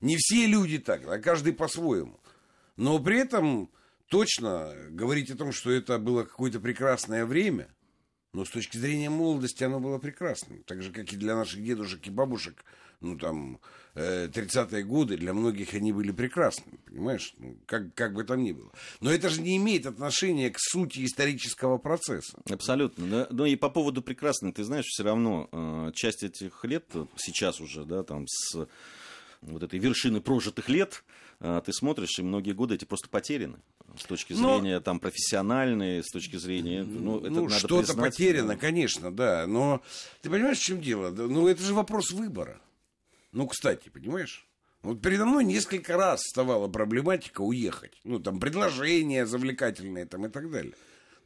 не 0.00 0.16
все 0.16 0.46
люди 0.46 0.78
так, 0.78 1.06
а 1.06 1.18
каждый 1.18 1.52
по-своему. 1.52 2.18
Но 2.76 2.98
при 3.00 3.18
этом 3.18 3.70
точно 4.08 4.72
говорить 4.90 5.30
о 5.30 5.36
том, 5.36 5.52
что 5.52 5.70
это 5.70 5.98
было 5.98 6.24
какое-то 6.24 6.60
прекрасное 6.60 7.24
время, 7.24 7.68
Но 8.34 8.44
с 8.44 8.50
точки 8.50 8.76
зрения 8.76 9.08
молодости 9.10 9.64
оно 9.64 9.80
было 9.80 9.98
прекрасным. 9.98 10.62
Так 10.64 10.82
же, 10.82 10.92
как 10.92 11.12
и 11.12 11.16
для 11.16 11.34
наших 11.34 11.64
дедушек 11.64 12.06
и 12.06 12.10
бабушек, 12.10 12.62
ну, 13.00 13.16
там, 13.16 13.58
э, 13.94 14.28
30-е 14.28 14.84
годы, 14.84 15.16
для 15.16 15.32
многих 15.32 15.72
они 15.72 15.92
были 15.92 16.12
прекрасными, 16.12 16.78
понимаешь? 16.84 17.34
Ну, 17.38 17.56
как, 17.66 17.94
как 17.94 18.12
бы 18.12 18.24
там 18.24 18.42
ни 18.42 18.52
было. 18.52 18.70
Но 19.00 19.10
это 19.10 19.28
же 19.30 19.40
не 19.40 19.56
имеет 19.56 19.86
отношения 19.86 20.50
к 20.50 20.58
сути 20.58 21.04
исторического 21.04 21.78
процесса. 21.78 22.38
Абсолютно. 22.50 23.06
Да? 23.06 23.26
Ну 23.30 23.46
и 23.46 23.56
по 23.56 23.70
поводу 23.70 24.02
прекрасной, 24.02 24.52
ты 24.52 24.62
знаешь, 24.62 24.86
все 24.86 25.04
равно 25.04 25.48
э, 25.50 25.92
часть 25.94 26.22
этих 26.22 26.64
лет, 26.64 26.84
сейчас 27.16 27.60
уже, 27.60 27.84
да, 27.84 28.02
там, 28.02 28.26
с 28.28 28.68
вот 29.42 29.62
этой 29.62 29.78
вершины 29.78 30.20
прожитых 30.20 30.68
лет, 30.68 31.04
э, 31.40 31.60
ты 31.64 31.72
смотришь, 31.72 32.18
и 32.18 32.22
многие 32.22 32.52
годы 32.52 32.74
эти 32.74 32.84
просто 32.84 33.08
потеряны 33.08 33.58
с 33.96 34.04
точки 34.04 34.32
зрения 34.32 34.76
но... 34.76 34.80
там 34.80 35.00
профессиональной, 35.00 36.02
с 36.02 36.08
точки 36.08 36.36
зрения, 36.36 36.84
ну, 36.84 37.20
это 37.20 37.30
ну, 37.30 37.48
что-то 37.48 37.94
потеряно, 37.94 38.56
конечно, 38.56 39.10
да, 39.10 39.46
но 39.46 39.82
ты 40.22 40.30
понимаешь, 40.30 40.58
в 40.58 40.62
чем 40.62 40.80
дело? 40.80 41.10
Ну, 41.10 41.48
это 41.48 41.62
же 41.62 41.74
вопрос 41.74 42.10
выбора. 42.10 42.60
Ну, 43.32 43.46
кстати, 43.46 43.88
понимаешь? 43.88 44.46
Вот 44.82 45.02
передо 45.02 45.26
мной 45.26 45.44
несколько 45.44 45.96
раз 45.96 46.20
вставала 46.22 46.68
проблематика 46.68 47.40
уехать. 47.40 47.98
Ну, 48.04 48.20
там, 48.20 48.38
предложения 48.38 49.26
завлекательные 49.26 50.06
там 50.06 50.26
и 50.26 50.28
так 50.28 50.50
далее. 50.50 50.74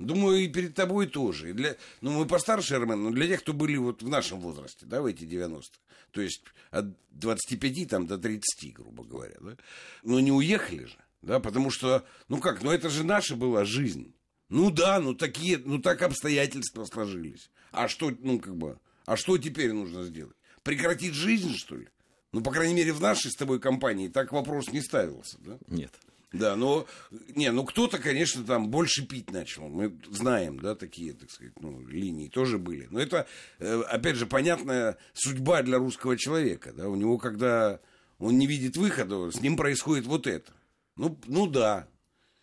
Думаю, 0.06 0.38
и 0.38 0.48
перед 0.48 0.74
тобой 0.74 1.06
тоже. 1.06 1.50
И 1.50 1.52
для, 1.52 1.76
ну, 2.00 2.12
мы 2.12 2.26
постарше, 2.26 2.74
Армен, 2.74 3.02
но 3.02 3.10
для 3.10 3.26
тех, 3.26 3.40
кто 3.40 3.52
были 3.52 3.76
вот 3.76 4.02
в 4.02 4.08
нашем 4.08 4.40
возрасте, 4.40 4.86
да, 4.86 5.02
в 5.02 5.06
эти 5.06 5.24
90-х. 5.24 5.78
То 6.10 6.20
есть 6.20 6.42
от 6.70 6.86
25 7.10 7.88
там, 7.88 8.06
до 8.06 8.18
30, 8.18 8.72
грубо 8.74 9.04
говоря, 9.04 9.36
да. 9.40 9.56
Но 10.02 10.20
не 10.20 10.32
уехали 10.32 10.84
же, 10.84 10.98
да, 11.22 11.40
потому 11.40 11.70
что, 11.70 12.04
ну 12.28 12.38
как, 12.38 12.62
ну 12.62 12.70
это 12.70 12.90
же 12.90 13.04
наша 13.04 13.36
была 13.36 13.64
жизнь. 13.64 14.14
Ну 14.48 14.70
да, 14.70 15.00
ну 15.00 15.14
такие, 15.14 15.58
ну 15.58 15.78
так 15.80 16.02
обстоятельства 16.02 16.84
сложились. 16.84 17.50
А 17.70 17.88
что, 17.88 18.12
ну 18.20 18.38
как 18.38 18.56
бы, 18.56 18.78
а 19.06 19.16
что 19.16 19.38
теперь 19.38 19.72
нужно 19.72 20.04
сделать? 20.04 20.36
Прекратить 20.62 21.14
жизнь, 21.14 21.56
что 21.56 21.76
ли? 21.76 21.88
Ну, 22.32 22.42
по 22.42 22.50
крайней 22.50 22.74
мере, 22.74 22.92
в 22.92 23.00
нашей 23.00 23.30
с 23.30 23.36
тобой 23.36 23.60
компании 23.60 24.08
так 24.08 24.32
вопрос 24.32 24.72
не 24.72 24.80
ставился, 24.80 25.36
да? 25.40 25.58
Нет. 25.68 25.92
Да, 26.32 26.56
но, 26.56 26.86
не, 27.34 27.52
ну 27.52 27.64
кто-то, 27.64 27.98
конечно, 27.98 28.42
там 28.44 28.70
больше 28.70 29.06
пить 29.06 29.30
начал. 29.30 29.68
Мы 29.68 29.98
знаем, 30.10 30.58
да, 30.58 30.74
такие, 30.74 31.12
так 31.12 31.30
сказать, 31.30 31.52
ну, 31.60 31.86
линии 31.86 32.28
тоже 32.28 32.58
были. 32.58 32.88
Но 32.90 33.00
это, 33.00 33.26
э, 33.58 33.82
опять 33.82 34.16
же, 34.16 34.26
понятная 34.26 34.96
судьба 35.12 35.62
для 35.62 35.78
русского 35.78 36.16
человека, 36.16 36.72
да. 36.72 36.88
У 36.88 36.96
него, 36.96 37.18
когда 37.18 37.80
он 38.18 38.38
не 38.38 38.46
видит 38.46 38.76
выхода, 38.76 39.30
с 39.30 39.40
ним 39.40 39.56
происходит 39.56 40.06
вот 40.06 40.26
это. 40.26 40.52
Ну, 40.96 41.18
ну 41.26 41.46
да, 41.46 41.86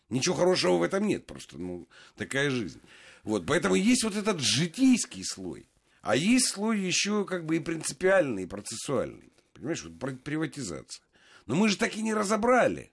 ничего 0.10 0.36
хорошего 0.36 0.78
в 0.78 0.84
этом 0.84 1.08
нет, 1.08 1.26
просто, 1.26 1.58
ну, 1.58 1.88
такая 2.16 2.52
жизнь. 2.52 2.82
Вот, 3.24 3.46
поэтому 3.48 3.76
есть 3.76 4.04
вот 4.04 4.16
этот 4.16 4.40
житейский 4.40 5.24
слой. 5.24 5.68
А 6.02 6.16
есть 6.16 6.48
слой 6.48 6.80
еще 6.80 7.26
как 7.26 7.46
бы 7.46 7.58
и 7.58 7.60
принципиальный, 7.60 8.44
и 8.44 8.48
процессуальный. 8.48 9.34
Понимаешь, 9.54 9.84
вот 9.84 10.22
приватизация. 10.24 11.04
Но 11.46 11.56
мы 11.56 11.68
же 11.68 11.78
так 11.78 11.96
и 11.96 12.02
не 12.02 12.14
разобрали 12.14 12.92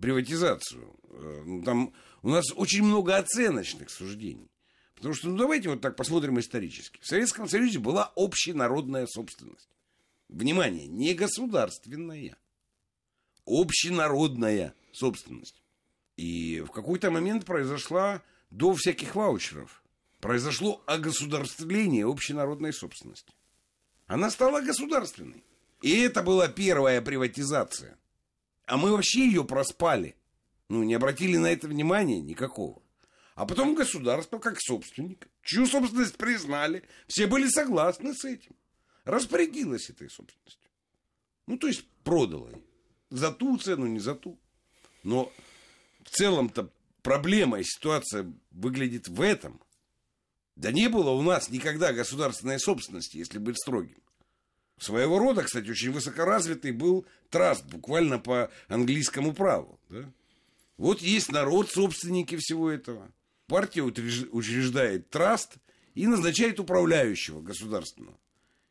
приватизацию. 0.00 0.96
Э, 1.10 1.42
ну, 1.44 1.62
там 1.62 1.92
у 2.22 2.30
нас 2.30 2.44
очень 2.54 2.82
много 2.82 3.16
оценочных 3.16 3.90
суждений. 3.90 4.50
Потому 4.94 5.14
что, 5.14 5.28
ну 5.28 5.36
давайте 5.36 5.68
вот 5.68 5.80
так 5.80 5.96
посмотрим 5.96 6.40
исторически. 6.40 7.00
В 7.00 7.06
Советском 7.06 7.48
Союзе 7.48 7.78
была 7.78 8.12
общенародная 8.16 9.06
собственность. 9.06 9.68
Внимание, 10.28 10.86
не 10.88 11.14
государственная, 11.14 12.36
общенародная 13.46 14.74
собственность. 14.92 15.62
И 16.16 16.60
в 16.60 16.70
какой-то 16.72 17.12
момент 17.12 17.44
произошла, 17.44 18.22
до 18.50 18.74
всяких 18.74 19.14
ваучеров, 19.14 19.84
произошло 20.20 20.82
огосударствление 20.86 22.10
общенародной 22.10 22.72
собственности. 22.72 23.32
Она 24.06 24.30
стала 24.30 24.60
государственной. 24.60 25.44
И 25.80 26.00
это 26.00 26.22
была 26.22 26.48
первая 26.48 27.00
приватизация. 27.00 27.96
А 28.68 28.76
мы 28.76 28.92
вообще 28.92 29.26
ее 29.26 29.44
проспали. 29.44 30.14
Ну, 30.68 30.82
не 30.82 30.92
обратили 30.92 31.38
на 31.38 31.46
это 31.50 31.66
внимания 31.66 32.20
никакого. 32.20 32.82
А 33.34 33.46
потом 33.46 33.74
государство, 33.74 34.38
как 34.38 34.60
собственник, 34.60 35.26
чью 35.42 35.66
собственность 35.66 36.18
признали, 36.18 36.84
все 37.06 37.26
были 37.26 37.48
согласны 37.48 38.14
с 38.14 38.26
этим. 38.26 38.54
Распорядилось 39.04 39.88
этой 39.88 40.10
собственностью. 40.10 40.70
Ну, 41.46 41.56
то 41.56 41.66
есть 41.66 41.88
продало. 42.04 42.50
За 43.08 43.32
ту 43.32 43.56
цену, 43.56 43.86
не 43.86 44.00
за 44.00 44.14
ту. 44.14 44.38
Но 45.02 45.32
в 46.04 46.10
целом-то 46.10 46.70
проблема 47.00 47.60
и 47.60 47.64
ситуация 47.64 48.30
выглядит 48.50 49.08
в 49.08 49.22
этом. 49.22 49.62
Да 50.56 50.72
не 50.72 50.90
было 50.90 51.10
у 51.10 51.22
нас 51.22 51.48
никогда 51.48 51.94
государственной 51.94 52.60
собственности, 52.60 53.16
если 53.16 53.38
быть 53.38 53.56
строгим. 53.56 54.02
Своего 54.78 55.18
рода, 55.18 55.42
кстати, 55.42 55.70
очень 55.70 55.90
высокоразвитый 55.90 56.72
был 56.72 57.04
траст, 57.30 57.64
буквально 57.66 58.18
по 58.18 58.50
английскому 58.68 59.32
праву. 59.32 59.80
Да? 59.88 60.04
Вот 60.76 61.02
есть 61.02 61.32
народ, 61.32 61.70
собственники 61.70 62.36
всего 62.36 62.70
этого. 62.70 63.10
Партия 63.48 63.82
учреждает 63.82 65.10
траст 65.10 65.56
и 65.94 66.06
назначает 66.06 66.60
управляющего 66.60 67.40
государственного. 67.40 68.16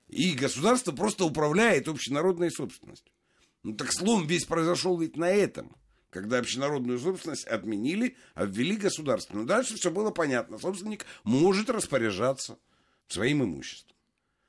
И 0.08 0.32
государство 0.32 0.94
просто 0.94 1.26
управляет 1.26 1.90
общенародной 1.90 2.52
собственностью. 2.52 3.12
Ну 3.64 3.74
так 3.74 3.92
слом 3.92 4.26
весь 4.26 4.46
произошел 4.46 4.98
ведь 4.98 5.18
на 5.18 5.30
этом. 5.30 5.76
Когда 6.10 6.38
общенародную 6.38 7.00
собственность 7.00 7.46
отменили, 7.46 8.16
а 8.34 8.46
ввели 8.46 8.78
государственную. 8.78 9.46
Дальше 9.46 9.76
все 9.76 9.92
было 9.92 10.10
понятно. 10.10 10.58
Собственник 10.58 11.06
может 11.26 11.70
распоряжаться 11.70 12.58
своим 13.10 13.44
имуществом. 13.44 13.97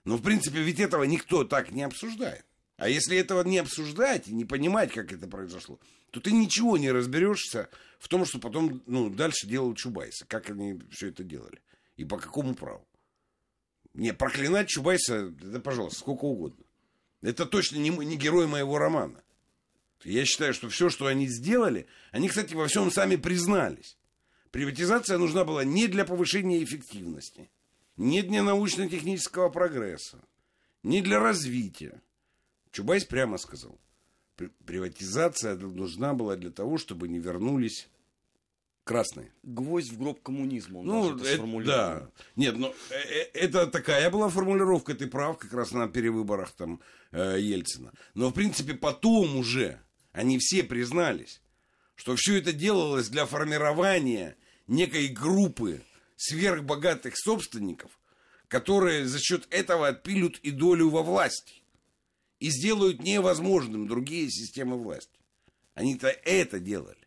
Но, 0.08 0.16
в 0.16 0.22
принципе, 0.22 0.62
ведь 0.62 0.80
этого 0.80 1.04
никто 1.04 1.44
так 1.44 1.70
не 1.70 1.82
обсуждает. 1.82 2.46
А 2.78 2.88
если 2.88 3.18
этого 3.18 3.46
не 3.46 3.58
обсуждать 3.58 4.26
и 4.26 4.32
не 4.32 4.46
понимать, 4.46 4.90
как 4.90 5.12
это 5.12 5.26
произошло, 5.26 5.78
то 6.12 6.18
ты 6.18 6.32
ничего 6.32 6.78
не 6.78 6.90
разберешься 6.90 7.68
в 7.98 8.08
том, 8.08 8.24
что 8.24 8.38
потом 8.38 8.82
ну, 8.86 9.10
дальше 9.10 9.46
делал 9.46 9.74
Чубайса, 9.74 10.24
как 10.24 10.48
они 10.48 10.80
все 10.90 11.08
это 11.08 11.24
делали 11.24 11.60
и 11.98 12.06
по 12.06 12.16
какому 12.16 12.54
праву. 12.54 12.88
Не, 13.92 14.14
проклинать 14.14 14.68
Чубайса, 14.68 15.30
это, 15.42 15.60
пожалуйста, 15.60 15.98
сколько 15.98 16.24
угодно. 16.24 16.64
Это 17.20 17.44
точно 17.44 17.76
не, 17.76 17.90
не 17.90 18.16
герой 18.16 18.46
моего 18.46 18.78
романа. 18.78 19.22
Я 20.04 20.24
считаю, 20.24 20.54
что 20.54 20.70
все, 20.70 20.88
что 20.88 21.04
они 21.04 21.28
сделали, 21.28 21.86
они, 22.12 22.30
кстати, 22.30 22.54
во 22.54 22.66
всем 22.66 22.90
сами 22.90 23.16
признались. 23.16 23.98
Приватизация 24.52 25.18
нужна 25.18 25.44
была 25.44 25.64
не 25.64 25.86
для 25.86 26.06
повышения 26.06 26.64
эффективности, 26.64 27.50
ни 27.98 28.22
для 28.22 28.42
научно-технического 28.42 29.50
прогресса, 29.50 30.18
ни 30.82 31.00
для 31.00 31.18
развития. 31.18 32.00
Чубайс 32.70 33.04
прямо 33.04 33.38
сказал, 33.38 33.78
приватизация 34.64 35.56
нужна 35.56 36.14
была 36.14 36.36
для 36.36 36.50
того, 36.50 36.78
чтобы 36.78 37.08
не 37.08 37.18
вернулись 37.18 37.88
красные. 38.84 39.32
Гвоздь 39.42 39.92
в 39.92 39.98
гроб 39.98 40.22
коммунизма, 40.22 40.78
он 40.78 40.86
ну, 40.86 41.16
это, 41.16 41.28
это 41.28 41.64
Да. 41.64 42.10
Нет, 42.36 42.56
ну, 42.56 42.74
э, 42.90 42.94
э, 42.94 43.22
это 43.34 43.66
такая 43.66 44.10
была 44.10 44.30
формулировка, 44.30 44.94
ты 44.94 45.06
прав, 45.06 45.36
как 45.36 45.52
раз 45.52 45.72
на 45.72 45.88
перевыборах 45.88 46.52
там 46.52 46.80
э, 47.10 47.36
Ельцина. 47.38 47.92
Но, 48.14 48.30
в 48.30 48.32
принципе, 48.32 48.74
потом 48.74 49.36
уже 49.36 49.80
они 50.12 50.38
все 50.38 50.62
признались, 50.62 51.42
что 51.96 52.14
все 52.16 52.38
это 52.38 52.52
делалось 52.52 53.08
для 53.08 53.26
формирования 53.26 54.36
некой 54.68 55.08
группы 55.08 55.82
сверхбогатых 56.18 57.16
собственников, 57.16 57.98
которые 58.48 59.06
за 59.06 59.20
счет 59.20 59.46
этого 59.50 59.88
отпилют 59.88 60.38
и 60.40 60.50
долю 60.50 60.90
во 60.90 61.02
власти 61.02 61.62
и 62.40 62.50
сделают 62.50 63.02
невозможным 63.02 63.88
другие 63.88 64.28
системы 64.30 64.76
власти. 64.76 65.18
Они-то 65.74 66.08
это 66.08 66.58
делали. 66.58 66.98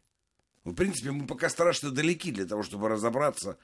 В 0.63 0.73
принципе, 0.73 1.11
мы 1.11 1.27
пока 1.27 1.49
страшно 1.49 1.91
далеки 1.91 2.31
для 2.31 2.45
того, 2.45 2.63
чтобы 2.63 2.87
разобраться, 2.87 3.57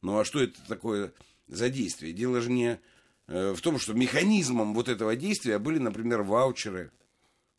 ну 0.00 0.18
а 0.18 0.24
что 0.24 0.40
это 0.40 0.60
такое 0.68 1.12
за 1.48 1.70
действие? 1.70 2.12
Дело 2.12 2.40
же 2.40 2.50
не 2.50 2.78
э, 3.26 3.52
в 3.52 3.60
том, 3.60 3.78
что 3.78 3.94
механизмом 3.94 4.74
вот 4.74 4.88
этого 4.88 5.16
действия 5.16 5.58
были, 5.58 5.78
например, 5.78 6.22
ваучеры, 6.22 6.92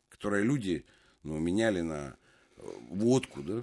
которые 0.08 0.44
люди 0.44 0.86
ну, 1.22 1.38
меняли 1.38 1.80
на 1.82 2.16
э, 2.56 2.62
водку, 2.90 3.42
да, 3.42 3.62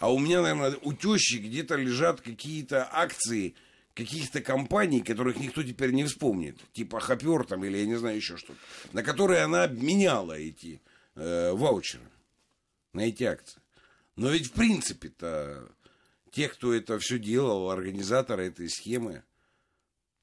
а 0.00 0.10
у 0.10 0.18
меня, 0.18 0.40
наверное, 0.40 0.78
у 0.82 0.94
тещи 0.94 1.36
где-то 1.36 1.76
лежат 1.76 2.22
какие-то 2.22 2.88
акции 2.90 3.54
каких-то 3.94 4.40
компаний, 4.40 5.02
которых 5.02 5.36
никто 5.36 5.62
теперь 5.62 5.92
не 5.92 6.04
вспомнит, 6.04 6.56
типа 6.72 7.00
Хопер 7.00 7.44
там 7.44 7.64
или 7.64 7.76
я 7.76 7.86
не 7.86 7.96
знаю 7.96 8.16
еще 8.16 8.38
что-то, 8.38 8.58
на 8.92 9.02
которые 9.02 9.42
она 9.42 9.64
обменяла 9.64 10.32
эти 10.32 10.80
э, 11.16 11.52
ваучеры 11.52 12.08
на 12.94 13.02
эти 13.02 13.24
акции. 13.24 13.60
Но 14.16 14.30
ведь 14.30 14.46
в 14.46 14.52
принципе-то 14.52 15.70
те, 16.30 16.48
кто 16.48 16.72
это 16.72 16.98
все 16.98 17.18
делал, 17.18 17.70
организаторы 17.70 18.46
этой 18.46 18.70
схемы, 18.70 19.22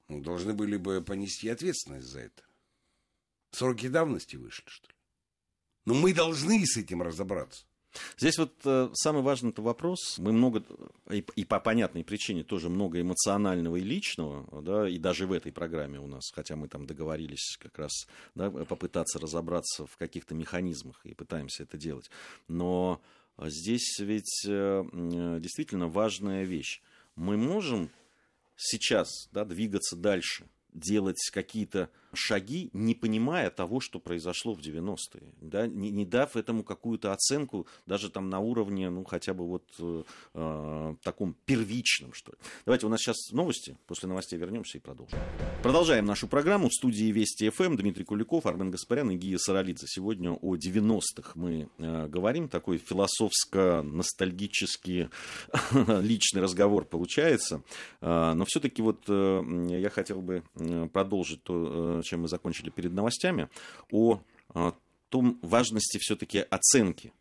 ну, 0.07 0.21
должны 0.21 0.53
были 0.53 0.77
бы 0.77 1.03
понести 1.03 1.49
ответственность 1.49 2.07
за 2.07 2.21
это. 2.21 2.41
Сроки 3.51 3.89
давности 3.89 4.37
вышли, 4.37 4.67
что 4.67 4.87
ли. 4.87 4.95
Но 5.85 5.93
мы 5.93 6.15
должны 6.15 6.65
с 6.65 6.77
этим 6.77 7.03
разобраться. 7.03 7.66
Здесь 8.17 8.37
вот 8.37 8.53
э, 8.65 8.89
самый 8.93 9.21
важный 9.21 9.51
-то 9.51 9.61
вопрос. 9.61 10.17
Мы 10.19 10.31
много, 10.31 10.63
и, 11.09 11.45
по 11.45 11.59
понятной 11.59 12.03
причине 12.03 12.43
тоже 12.43 12.69
много 12.69 13.01
эмоционального 13.01 13.77
и 13.77 13.81
личного, 13.81 14.61
да, 14.61 14.87
и 14.87 14.97
даже 14.97 15.25
в 15.25 15.31
этой 15.31 15.51
программе 15.51 15.99
у 15.99 16.07
нас, 16.07 16.31
хотя 16.33 16.55
мы 16.55 16.67
там 16.67 16.85
договорились 16.85 17.57
как 17.59 17.77
раз 17.79 18.07
да, 18.35 18.49
попытаться 18.49 19.19
разобраться 19.19 19.85
в 19.85 19.97
каких-то 19.97 20.35
механизмах 20.35 20.99
и 21.05 21.13
пытаемся 21.13 21.63
это 21.63 21.77
делать. 21.77 22.09
Но 22.47 23.01
здесь 23.41 23.99
ведь 23.99 24.45
э, 24.47 24.83
действительно 25.39 25.87
важная 25.87 26.43
вещь. 26.43 26.81
Мы 27.15 27.37
можем 27.37 27.89
сейчас 28.55 29.09
да, 29.31 29.45
двигаться 29.45 29.95
дальше, 29.95 30.47
делать 30.73 31.29
какие-то 31.31 31.89
шаги, 32.13 32.69
не 32.73 32.95
понимая 32.95 33.49
того, 33.49 33.79
что 33.79 33.99
произошло 33.99 34.53
в 34.53 34.59
90-е, 34.59 35.23
да, 35.41 35.67
не, 35.67 35.91
не 35.91 36.05
дав 36.05 36.35
этому 36.35 36.63
какую-то 36.63 37.13
оценку 37.13 37.67
даже 37.85 38.09
там 38.09 38.29
на 38.29 38.39
уровне, 38.39 38.89
ну, 38.89 39.03
хотя 39.03 39.33
бы 39.33 39.47
вот 39.47 39.63
э, 39.79 40.03
э, 40.33 40.95
таком 41.03 41.35
первичном, 41.45 42.13
что 42.13 42.31
ли. 42.31 42.37
Давайте, 42.65 42.85
у 42.85 42.89
нас 42.89 43.01
сейчас 43.01 43.31
новости, 43.31 43.77
после 43.87 44.09
новостей 44.09 44.39
вернемся 44.39 44.77
и 44.77 44.81
продолжим. 44.81 45.19
Продолжаем 45.63 46.05
нашу 46.05 46.27
программу 46.27 46.69
в 46.69 46.73
студии 46.73 47.11
Вести 47.11 47.49
ФМ. 47.49 47.77
Дмитрий 47.77 48.03
Куликов, 48.03 48.45
Армен 48.45 48.69
Гаспарян 48.71 49.11
и 49.11 49.17
Гия 49.17 49.37
Саралидзе. 49.37 49.87
Сегодня 49.87 50.31
о 50.31 50.55
90-х 50.55 51.31
мы 51.35 51.69
э, 51.77 52.07
говорим, 52.07 52.49
такой 52.49 52.77
философско-ностальгический 52.77 55.09
личный 56.01 56.41
разговор 56.41 56.85
получается, 56.85 57.61
э, 58.01 58.33
но 58.33 58.45
все-таки 58.45 58.81
вот 58.81 59.03
э, 59.07 59.67
я 59.69 59.89
хотел 59.89 60.21
бы 60.21 60.43
э, 60.55 60.89
продолжить 60.91 61.43
то, 61.43 61.96
э, 61.96 61.96
чем 62.03 62.21
мы 62.21 62.27
закончили 62.27 62.69
перед 62.69 62.93
новостями, 62.93 63.49
о 63.91 64.21
а, 64.53 64.73
том 65.09 65.39
важности 65.41 65.97
все-таки 65.99 66.39
оценки 66.39 67.13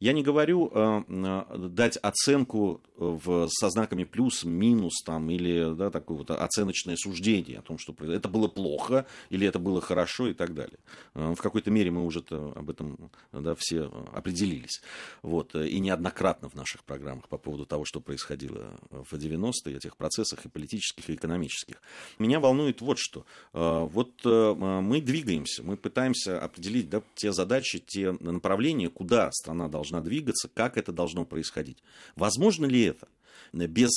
я 0.00 0.12
не 0.12 0.22
говорю 0.22 0.70
э, 0.72 1.02
э, 1.08 1.68
дать 1.68 1.96
оценку 1.96 2.82
в, 2.96 3.48
со 3.48 3.70
знаками 3.70 4.04
плюс, 4.04 4.44
минус 4.44 5.02
там, 5.04 5.30
или 5.30 5.74
да, 5.74 5.90
такое 5.90 6.18
вот 6.18 6.30
оценочное 6.30 6.96
суждение 6.96 7.58
о 7.58 7.62
том, 7.62 7.78
что 7.78 7.94
это 8.04 8.28
было 8.28 8.48
плохо 8.48 9.06
или 9.30 9.46
это 9.46 9.58
было 9.58 9.80
хорошо 9.80 10.28
и 10.28 10.34
так 10.34 10.54
далее. 10.54 10.78
Э, 11.14 11.34
в 11.34 11.40
какой-то 11.40 11.70
мере 11.70 11.90
мы 11.90 12.04
уже 12.04 12.22
об 12.30 12.70
этом 12.70 13.10
да, 13.32 13.54
все 13.58 13.90
определились. 14.12 14.82
Вот, 15.22 15.54
и 15.54 15.78
неоднократно 15.80 16.48
в 16.48 16.54
наших 16.54 16.84
программах 16.84 17.28
по 17.28 17.38
поводу 17.38 17.64
того, 17.64 17.84
что 17.84 18.00
происходило 18.00 18.78
в 18.90 19.14
90-е, 19.14 19.76
этих 19.76 19.96
процессах 19.96 20.44
и 20.44 20.48
политических, 20.48 21.08
и 21.08 21.14
экономических. 21.14 21.80
Меня 22.18 22.40
волнует 22.40 22.80
вот 22.80 22.98
что. 22.98 23.24
Э, 23.54 23.88
вот 23.90 24.12
э, 24.24 24.54
мы 24.54 25.00
двигаемся, 25.00 25.62
мы 25.62 25.76
пытаемся 25.76 26.38
определить 26.38 26.90
да, 26.90 27.02
те 27.14 27.32
задачи, 27.32 27.78
те 27.78 28.12
направления, 28.20 28.90
куда 28.90 29.30
страна 29.32 29.68
должна 29.68 29.85
должна 29.86 30.00
двигаться, 30.00 30.48
как 30.52 30.76
это 30.76 30.92
должно 30.92 31.24
происходить. 31.24 31.78
Возможно 32.16 32.66
ли 32.66 32.82
это 32.82 33.08
без 33.52 33.90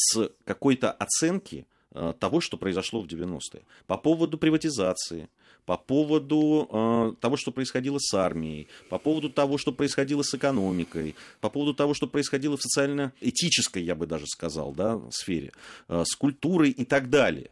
какой-то 0.45 0.91
оценки 0.91 1.65
э, 1.91 2.13
того, 2.19 2.41
что 2.41 2.57
произошло 2.57 3.01
в 3.01 3.07
90-е? 3.07 3.63
По 3.87 3.97
поводу 3.97 4.37
приватизации, 4.37 5.29
по 5.65 5.77
поводу 5.77 6.67
э, 6.71 7.13
того, 7.19 7.37
что 7.37 7.51
происходило 7.51 7.97
с 7.99 8.13
армией, 8.13 8.67
по 8.89 8.99
поводу 8.99 9.29
того, 9.29 9.57
что 9.57 9.71
происходило 9.71 10.21
с 10.21 10.33
экономикой, 10.35 11.15
по 11.41 11.49
поводу 11.49 11.73
того, 11.73 11.93
что 11.93 12.07
происходило 12.07 12.55
в 12.55 12.61
социально-этической, 12.61 13.83
я 13.83 13.95
бы 13.95 14.05
даже 14.05 14.25
сказал, 14.27 14.73
да, 14.73 15.01
сфере, 15.11 15.51
э, 15.87 16.03
с 16.05 16.15
культурой 16.15 16.69
и 16.69 16.85
так 16.85 17.09
далее. 17.09 17.49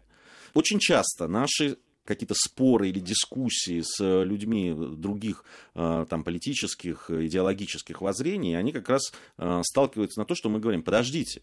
Очень 0.54 0.80
часто 0.80 1.28
наши 1.28 1.78
какие-то 2.08 2.34
споры 2.36 2.90
или 2.90 3.00
дискуссии 3.00 3.82
с 3.84 4.00
э, 4.00 4.24
людьми 4.24 4.74
других 4.74 5.44
э, 5.76 6.06
там, 6.10 6.24
политических, 6.24 7.12
идеологических 7.12 8.02
воззрений, 8.02 8.58
они 8.58 8.72
как 8.72 8.90
раз 8.90 9.12
э, 9.38 9.62
сталкиваются 9.64 10.20
на 10.20 10.26
то, 10.26 10.34
что 10.34 10.50
мы 10.50 10.60
говорим, 10.60 10.82
подождите, 10.82 11.42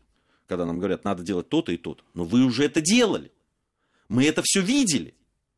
когда 0.49 0.65
нам 0.65 0.79
говорят, 0.79 1.05
надо 1.05 1.23
делать 1.23 1.49
то-то 1.49 1.71
и 1.71 1.77
то-то. 1.77 2.03
Но 2.15 2.25
вы 2.25 2.45
уже 2.45 2.65
это 2.65 2.81
делали. 2.81 3.31
Мы 4.09 4.25
это 4.25 4.43
все 4.43 4.61
видели. 4.61 5.15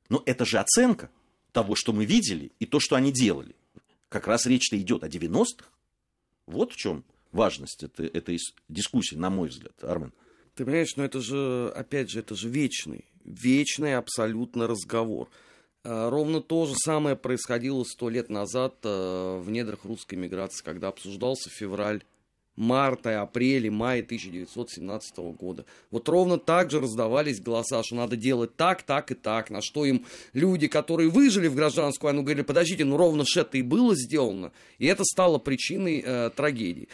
Но 0.09 0.23
это 0.27 0.45
же 0.45 0.59
оценка 0.59 1.11
того, 1.53 1.75
что 1.75 1.93
мы 1.93 2.05
видели, 2.05 2.53
и 2.59 2.67
то, 2.67 2.81
что 2.81 2.97
они 2.97 3.13
делали. 3.13 3.57
Как 4.09 4.27
раз 4.27 4.47
речь-то 4.47 4.79
идет 4.79 5.03
о 5.03 5.09
90-х. 5.09 5.67
Вот 6.47 6.73
в 6.73 6.77
чем 6.77 7.05
важность 7.33 7.83
этой, 7.83 8.07
этой 8.09 8.39
дискуссии, 8.69 9.17
на 9.17 9.31
мой 9.31 9.49
взгляд, 9.49 9.73
Армен. 9.83 10.13
Ты 10.55 10.65
понимаешь, 10.65 10.97
но 10.97 11.05
это 11.05 11.21
же, 11.21 11.73
опять 11.75 12.11
же, 12.11 12.21
это 12.21 12.35
же 12.35 12.49
вечный 12.49 13.05
вечный 13.27 13.97
абсолютно 13.97 14.67
разговор. 14.67 15.29
А, 15.85 16.11
ровно 16.11 16.41
то 16.41 16.67
же 16.67 16.75
самое 16.77 17.17
происходило 17.17 17.85
сто 17.85 18.09
лет 18.09 18.31
назад 18.31 18.77
а, 18.85 19.39
в 19.39 19.51
недрах 19.51 19.85
русской 19.85 20.15
миграции, 20.15 20.65
когда 20.65 20.89
обсуждался 20.89 21.51
февраль, 21.51 22.03
марта, 22.55 23.21
апрель, 23.21 23.71
май 23.71 24.01
1917 24.01 25.19
года. 25.39 25.67
Вот 25.91 26.09
ровно 26.09 26.39
так 26.39 26.71
же 26.71 26.81
раздавались 26.81 27.41
голоса, 27.41 27.83
что 27.83 27.97
надо 27.97 28.17
делать 28.17 28.57
так, 28.57 28.83
так 28.83 29.11
и 29.11 29.15
так, 29.15 29.51
на 29.51 29.61
что 29.61 29.85
им 29.85 30.07
люди, 30.33 30.67
которые 30.67 31.11
выжили 31.11 31.49
в 31.49 31.55
гражданскую 31.55 32.09
войну, 32.09 32.23
говорили, 32.23 32.43
подождите, 32.43 32.85
ну 32.85 32.97
ровно 32.97 33.25
же 33.27 33.41
это 33.41 33.59
и 33.59 33.63
было 33.63 33.95
сделано, 33.95 34.53
и 34.79 34.87
это 34.87 35.05
стало 35.05 35.39
причиной 35.39 36.03
э, 36.05 36.31
трагедии. 36.35 36.89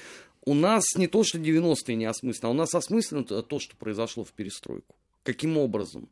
У 0.45 0.55
нас 0.55 0.85
не 0.97 1.07
то, 1.07 1.23
что 1.23 1.39
90-е 1.39 1.95
не 1.95 2.07
осмысленно, 2.07 2.49
а 2.49 2.51
у 2.51 2.57
нас 2.57 2.75
осмысленно 2.75 3.23
то, 3.23 3.59
что 3.61 3.77
произошло 3.77 4.25
в 4.25 4.33
перестройку. 4.33 4.97
Каким 5.23 5.57
образом? 5.57 6.09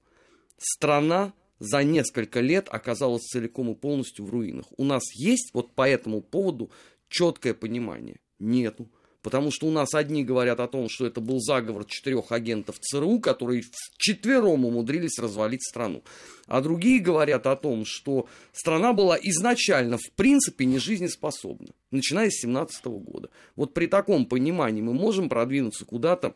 Страна 0.61 1.33
за 1.59 1.83
несколько 1.83 2.41
лет 2.41 2.69
оказалась 2.71 3.23
целиком 3.25 3.71
и 3.71 3.75
полностью 3.75 4.25
в 4.25 4.31
руинах. 4.31 4.67
У 4.77 4.85
нас 4.85 5.03
есть 5.15 5.51
вот 5.53 5.73
по 5.73 5.89
этому 5.89 6.21
поводу 6.21 6.71
четкое 7.09 7.55
понимание? 7.55 8.21
Нету. 8.39 8.89
Потому 9.23 9.51
что 9.51 9.67
у 9.67 9.71
нас 9.71 9.93
одни 9.93 10.25
говорят 10.25 10.61
о 10.61 10.67
том, 10.67 10.89
что 10.89 11.07
это 11.07 11.21
был 11.21 11.41
заговор 11.41 11.85
четырех 11.85 12.33
агентов 12.33 12.79
ЦРУ, 12.81 13.21
которые 13.21 13.63
четвером 13.99 14.65
умудрились 14.65 15.19
развалить 15.19 15.63
страну. 15.63 16.03
А 16.47 16.63
другие 16.63 17.01
говорят 17.01 17.47
о 17.47 17.55
том, 17.55 17.85
что 17.85 18.27
страна 18.53 18.95
была 18.95 19.19
изначально, 19.21 19.99
в 19.99 20.11
принципе, 20.17 20.65
не 20.65 20.79
жизнеспособна, 20.79 21.69
начиная 21.91 22.31
с 22.31 22.41
17 22.41 22.87
года. 22.87 23.29
Вот 23.57 23.75
при 23.75 23.87
таком 23.89 24.25
понимании 24.25 24.81
мы 24.81 24.95
можем 24.95 25.29
продвинуться 25.29 25.85
куда-то 25.85 26.35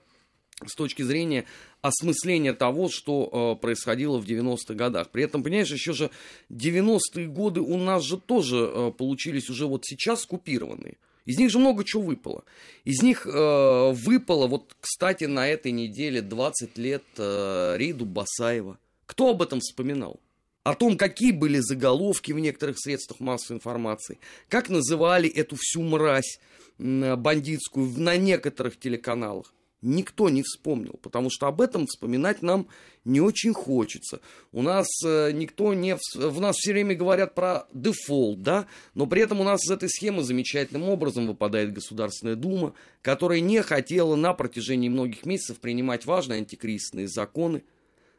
с 0.64 0.74
точки 0.74 1.02
зрения 1.02 1.46
осмысления 1.82 2.52
того, 2.52 2.88
что 2.88 3.56
э, 3.56 3.60
происходило 3.60 4.18
в 4.18 4.24
90-х 4.24 4.74
годах. 4.74 5.10
При 5.10 5.24
этом, 5.24 5.42
понимаешь, 5.42 5.70
еще 5.70 5.92
же 5.92 6.10
90-е 6.50 7.26
годы 7.26 7.60
у 7.60 7.76
нас 7.76 8.04
же 8.04 8.18
тоже 8.18 8.70
э, 8.72 8.92
получились 8.96 9.50
уже 9.50 9.66
вот 9.66 9.84
сейчас 9.84 10.22
скупированные. 10.22 10.96
Из 11.26 11.38
них 11.38 11.50
же 11.50 11.58
много 11.58 11.84
чего 11.84 12.02
выпало. 12.02 12.44
Из 12.84 13.02
них 13.02 13.26
э, 13.26 13.92
выпало, 13.92 14.46
вот, 14.46 14.76
кстати, 14.80 15.24
на 15.24 15.48
этой 15.48 15.72
неделе 15.72 16.20
20 16.20 16.78
лет 16.78 17.04
э, 17.16 17.76
рейду 17.76 18.04
Басаева. 18.04 18.78
Кто 19.06 19.30
об 19.30 19.42
этом 19.42 19.60
вспоминал? 19.60 20.20
О 20.62 20.74
том, 20.74 20.96
какие 20.96 21.32
были 21.32 21.58
заголовки 21.58 22.32
в 22.32 22.38
некоторых 22.38 22.78
средствах 22.78 23.20
массовой 23.20 23.58
информации, 23.58 24.18
как 24.48 24.70
называли 24.70 25.28
эту 25.28 25.56
всю 25.58 25.82
мразь 25.82 26.38
бандитскую 26.78 27.86
на 27.98 28.16
некоторых 28.16 28.78
телеканалах 28.80 29.52
никто 29.84 30.28
не 30.28 30.42
вспомнил, 30.42 30.98
потому 31.02 31.30
что 31.30 31.46
об 31.46 31.60
этом 31.60 31.86
вспоминать 31.86 32.42
нам 32.42 32.66
не 33.04 33.20
очень 33.20 33.52
хочется. 33.52 34.20
У 34.50 34.62
нас 34.62 34.86
э, 35.04 35.30
никто 35.32 35.74
не... 35.74 35.96
В 36.14 36.40
нас 36.40 36.56
все 36.56 36.72
время 36.72 36.94
говорят 36.94 37.34
про 37.34 37.66
дефолт, 37.72 38.42
да, 38.42 38.66
но 38.94 39.06
при 39.06 39.22
этом 39.22 39.40
у 39.40 39.44
нас 39.44 39.64
из 39.64 39.70
этой 39.70 39.88
схемы 39.88 40.22
замечательным 40.22 40.88
образом 40.88 41.26
выпадает 41.26 41.72
Государственная 41.72 42.36
Дума, 42.36 42.74
которая 43.02 43.40
не 43.40 43.62
хотела 43.62 44.16
на 44.16 44.32
протяжении 44.32 44.88
многих 44.88 45.26
месяцев 45.26 45.58
принимать 45.58 46.06
важные 46.06 46.38
антикризисные 46.38 47.06
законы. 47.06 47.62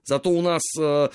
Зато 0.04 0.30
у 0.30 0.42
нас... 0.42 0.62
Э, 0.80 1.10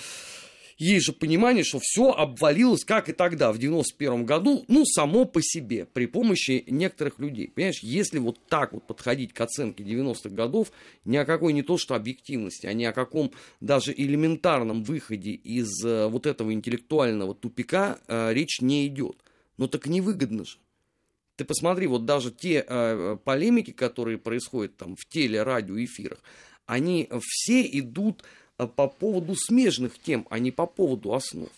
есть 0.81 1.05
же 1.05 1.12
понимание, 1.12 1.62
что 1.62 1.79
все 1.79 2.11
обвалилось, 2.11 2.85
как 2.85 3.11
и 3.11 3.12
тогда, 3.12 3.53
в 3.53 3.59
91 3.59 4.25
году, 4.25 4.64
ну, 4.66 4.87
само 4.87 5.27
по 5.27 5.43
себе, 5.43 5.85
при 5.85 6.07
помощи 6.07 6.64
некоторых 6.69 7.19
людей. 7.19 7.49
Понимаешь, 7.55 7.81
если 7.83 8.19
вот 8.19 8.38
так 8.49 8.73
вот 8.73 8.87
подходить 8.87 9.35
к 9.35 9.40
оценке 9.43 9.85
90-х 9.85 10.31
годов, 10.31 10.73
ни 11.05 11.19
о 11.19 11.27
какой 11.27 11.53
не 11.53 11.62
то 11.62 11.77
что 11.77 11.95
объективности, 11.95 12.66
а 12.66 12.73
ни 12.73 12.85
о 12.85 12.93
каком 12.93 13.31
даже 13.61 13.93
элементарном 13.93 14.83
выходе 14.83 15.33
из 15.33 15.85
э, 15.85 16.07
вот 16.07 16.25
этого 16.25 16.51
интеллектуального 16.51 17.35
тупика 17.35 17.99
э, 18.09 18.33
речь 18.33 18.62
не 18.62 18.87
идет. 18.87 19.19
Но 19.59 19.69
так 19.69 19.87
невыгодно 19.87 20.47
же. 20.47 20.57
Ты 21.37 21.45
посмотри, 21.45 21.88
вот 21.88 22.07
даже 22.07 22.31
те 22.31 22.64
э, 22.66 23.19
полемики, 23.23 23.73
которые 23.73 24.16
происходят 24.16 24.79
там 24.79 24.97
в 24.97 25.05
теле, 25.07 25.43
радио, 25.43 25.77
эфирах, 25.77 26.23
они 26.64 27.11
все 27.21 27.66
идут 27.66 28.23
Э, 28.23 28.39
по 28.66 28.88
поводу 28.88 29.35
смежных 29.37 29.99
тем, 29.99 30.27
а 30.31 30.38
не 30.38 30.51
по 30.51 30.66
поводу 30.66 31.14
основ. 31.14 31.51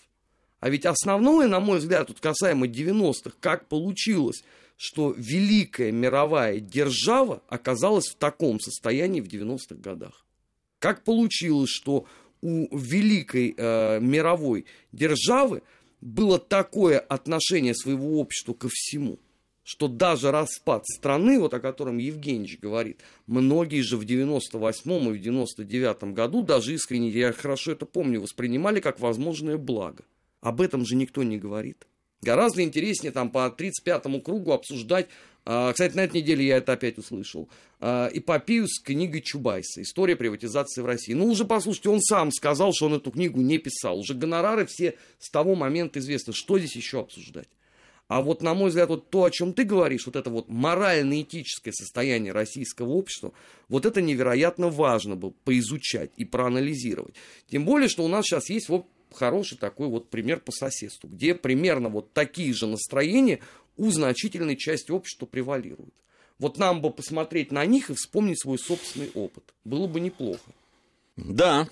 А 0.60 0.70
ведь 0.70 0.86
основное, 0.86 1.48
на 1.48 1.58
мой 1.58 1.78
взгляд, 1.78 2.06
тут 2.06 2.20
касаемо 2.20 2.66
90-х, 2.66 3.36
как 3.40 3.66
получилось, 3.66 4.44
что 4.76 5.14
великая 5.16 5.90
мировая 5.92 6.60
держава 6.60 7.42
оказалась 7.48 8.08
в 8.08 8.16
таком 8.16 8.60
состоянии 8.60 9.20
в 9.20 9.26
90-х 9.26 9.74
годах. 9.76 10.24
Как 10.78 11.04
получилось, 11.04 11.70
что 11.70 12.06
у 12.42 12.76
великой 12.76 13.54
э, 13.56 14.00
мировой 14.00 14.66
державы 14.90 15.62
было 16.00 16.38
такое 16.38 16.98
отношение 16.98 17.74
своего 17.74 18.18
общества 18.20 18.54
ко 18.54 18.68
всему. 18.70 19.18
Что 19.64 19.88
даже 19.88 20.30
распад 20.30 20.86
страны, 20.86 21.38
вот 21.38 21.54
о 21.54 21.60
котором 21.60 21.98
Евгеньевич 21.98 22.58
говорит, 22.58 23.00
многие 23.26 23.80
же 23.80 23.96
в 23.96 24.02
98-м 24.02 25.14
и 25.14 25.18
в 25.18 25.22
99-м 25.22 26.14
году, 26.14 26.42
даже 26.42 26.74
искренне, 26.74 27.10
я 27.10 27.32
хорошо 27.32 27.72
это 27.72 27.86
помню, 27.86 28.20
воспринимали 28.20 28.80
как 28.80 29.00
возможное 29.00 29.56
благо. 29.56 30.04
Об 30.40 30.60
этом 30.60 30.84
же 30.84 30.96
никто 30.96 31.22
не 31.22 31.38
говорит. 31.38 31.86
Гораздо 32.22 32.62
интереснее 32.62 33.12
там 33.12 33.30
по 33.30 33.52
35-му 33.56 34.20
кругу 34.20 34.52
обсуждать, 34.52 35.08
а, 35.44 35.72
кстати, 35.72 35.96
на 35.96 36.04
этой 36.04 36.22
неделе 36.22 36.46
я 36.46 36.58
это 36.58 36.72
опять 36.74 36.98
услышал, 36.98 37.48
а, 37.80 38.08
эпопею 38.12 38.68
с 38.68 38.80
книгой 38.80 39.22
Чубайса 39.22 39.82
«История 39.82 40.14
приватизации 40.14 40.82
в 40.82 40.86
России». 40.86 41.14
Ну, 41.14 41.26
уже 41.26 41.44
послушайте, 41.44 41.90
он 41.90 42.00
сам 42.00 42.30
сказал, 42.30 42.72
что 42.72 42.86
он 42.86 42.94
эту 42.94 43.10
книгу 43.10 43.40
не 43.40 43.58
писал. 43.58 43.98
Уже 43.98 44.14
гонорары 44.14 44.66
все 44.66 44.94
с 45.18 45.30
того 45.30 45.56
момента 45.56 45.98
известны. 45.98 46.32
Что 46.32 46.58
здесь 46.58 46.76
еще 46.76 47.00
обсуждать? 47.00 47.48
А 48.12 48.20
вот, 48.20 48.42
на 48.42 48.52
мой 48.52 48.68
взгляд, 48.68 48.90
вот 48.90 49.08
то, 49.08 49.24
о 49.24 49.30
чем 49.30 49.54
ты 49.54 49.64
говоришь, 49.64 50.04
вот 50.04 50.16
это 50.16 50.28
вот 50.28 50.50
морально-этическое 50.50 51.72
состояние 51.72 52.32
российского 52.32 52.90
общества, 52.90 53.32
вот 53.70 53.86
это 53.86 54.02
невероятно 54.02 54.68
важно 54.68 55.16
было 55.16 55.32
поизучать 55.44 56.10
и 56.18 56.26
проанализировать. 56.26 57.14
Тем 57.48 57.64
более, 57.64 57.88
что 57.88 58.04
у 58.04 58.08
нас 58.08 58.26
сейчас 58.26 58.50
есть 58.50 58.68
вот 58.68 58.86
хороший 59.14 59.56
такой 59.56 59.88
вот 59.88 60.10
пример 60.10 60.40
по 60.40 60.52
соседству, 60.52 61.08
где 61.08 61.34
примерно 61.34 61.88
вот 61.88 62.12
такие 62.12 62.52
же 62.52 62.66
настроения 62.66 63.38
у 63.78 63.90
значительной 63.90 64.58
части 64.58 64.90
общества 64.90 65.24
превалируют. 65.24 65.94
Вот 66.38 66.58
нам 66.58 66.82
бы 66.82 66.90
посмотреть 66.90 67.50
на 67.50 67.64
них 67.64 67.88
и 67.88 67.94
вспомнить 67.94 68.42
свой 68.42 68.58
собственный 68.58 69.10
опыт. 69.14 69.54
Было 69.64 69.86
бы 69.86 70.00
неплохо. 70.00 70.52
Да, 71.16 71.66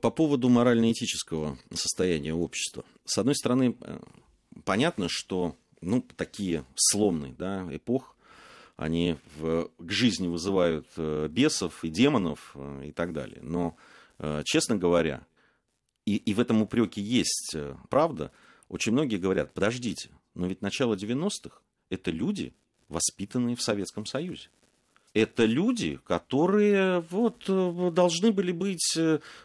по 0.00 0.10
поводу 0.10 0.48
морально-этического 0.48 1.58
состояния 1.74 2.32
общества. 2.32 2.82
С 3.04 3.18
одной 3.18 3.34
стороны, 3.34 3.76
э, 3.78 3.98
понятно, 4.64 5.08
что 5.10 5.54
ну, 5.82 6.04
такие 6.16 6.64
сломные 6.74 7.34
да, 7.34 7.68
эпох, 7.70 8.16
они 8.76 9.16
в, 9.36 9.70
к 9.78 9.90
жизни 9.90 10.28
вызывают 10.28 10.86
э, 10.96 11.28
бесов 11.28 11.84
и 11.84 11.90
демонов 11.90 12.52
э, 12.54 12.86
и 12.86 12.92
так 12.92 13.12
далее. 13.12 13.40
Но, 13.42 13.76
честно 14.44 14.76
говоря, 14.76 15.26
и, 16.06 16.16
и 16.16 16.32
в 16.34 16.40
этом 16.40 16.62
упреке 16.62 17.02
есть 17.02 17.56
правда, 17.90 18.30
очень 18.68 18.92
многие 18.92 19.16
говорят, 19.16 19.52
подождите, 19.52 20.10
но 20.34 20.46
ведь 20.46 20.62
начало 20.62 20.94
90-х– 20.94 21.60
это 21.90 22.10
люди, 22.10 22.54
воспитанные 22.88 23.56
в 23.56 23.62
Советском 23.62 24.06
Союзе. 24.06 24.48
Это 25.14 25.44
люди, 25.44 25.98
которые 26.06 27.00
вот, 27.10 27.44
должны 27.94 28.32
были 28.32 28.52
быть 28.52 28.96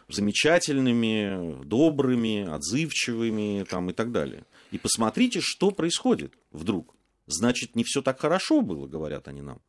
замечательными, 0.08 1.62
добрыми, 1.64 2.48
отзывчивыми 2.48 3.64
там, 3.68 3.90
и 3.90 3.92
так 3.92 4.10
далее. 4.10 4.44
И 4.70 4.78
посмотрите, 4.78 5.40
что 5.40 5.70
происходит 5.70 6.34
вдруг. 6.50 6.94
Значит, 7.26 7.76
не 7.76 7.84
все 7.84 8.02
так 8.02 8.20
хорошо 8.20 8.62
было, 8.62 8.86
говорят 8.86 9.28
они 9.28 9.42
нам. 9.42 9.60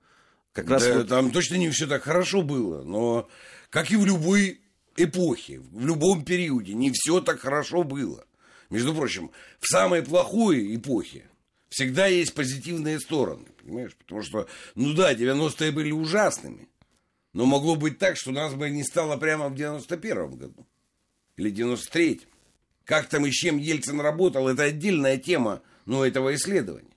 Как 0.54 0.70
раз 0.70 0.84
да, 0.84 0.98
вот... 0.98 1.08
Там 1.08 1.32
точно 1.32 1.56
не 1.56 1.70
все 1.70 1.88
так 1.88 2.04
хорошо 2.04 2.42
было, 2.42 2.84
но 2.84 3.30
как 3.70 3.92
и 3.92 3.96
в 3.96 4.06
любой 4.06 4.62
эпохе, 4.98 5.60
в 5.60 5.86
любом 5.86 6.24
периоде, 6.24 6.74
не 6.74 6.92
все 6.92 7.22
так 7.22 7.40
хорошо 7.40 7.84
было. 7.84 8.26
Между 8.70 8.94
прочим, 8.94 9.32
в 9.60 9.68
самой 9.68 10.04
плохой 10.04 10.76
эпохе 10.76 11.26
всегда 11.70 12.08
есть 12.08 12.34
позитивные 12.34 13.00
стороны, 13.00 13.46
понимаешь? 13.62 13.96
Потому 13.96 14.22
что, 14.24 14.48
ну 14.76 14.94
да, 14.94 15.14
90-е 15.14 15.72
были 15.72 15.92
ужасными, 15.92 16.68
но 17.34 17.46
могло 17.46 17.76
быть 17.76 17.98
так, 17.98 18.18
что 18.18 18.32
нас 18.32 18.54
бы 18.54 18.70
не 18.70 18.84
стало 18.84 19.18
прямо 19.18 19.50
в 19.50 19.54
91-м 19.54 20.36
году 20.36 20.68
или 21.38 21.52
93-м. 21.52 22.28
Как 22.90 23.08
там 23.08 23.24
и 23.28 23.30
с 23.30 23.36
чем 23.36 23.60
Ельцин 23.60 24.02
работал, 24.02 24.48
это 24.48 24.64
отдельная 24.64 25.20
тема 25.20 25.62
ну, 25.86 26.04
этого 26.04 26.34
исследования. 26.34 26.90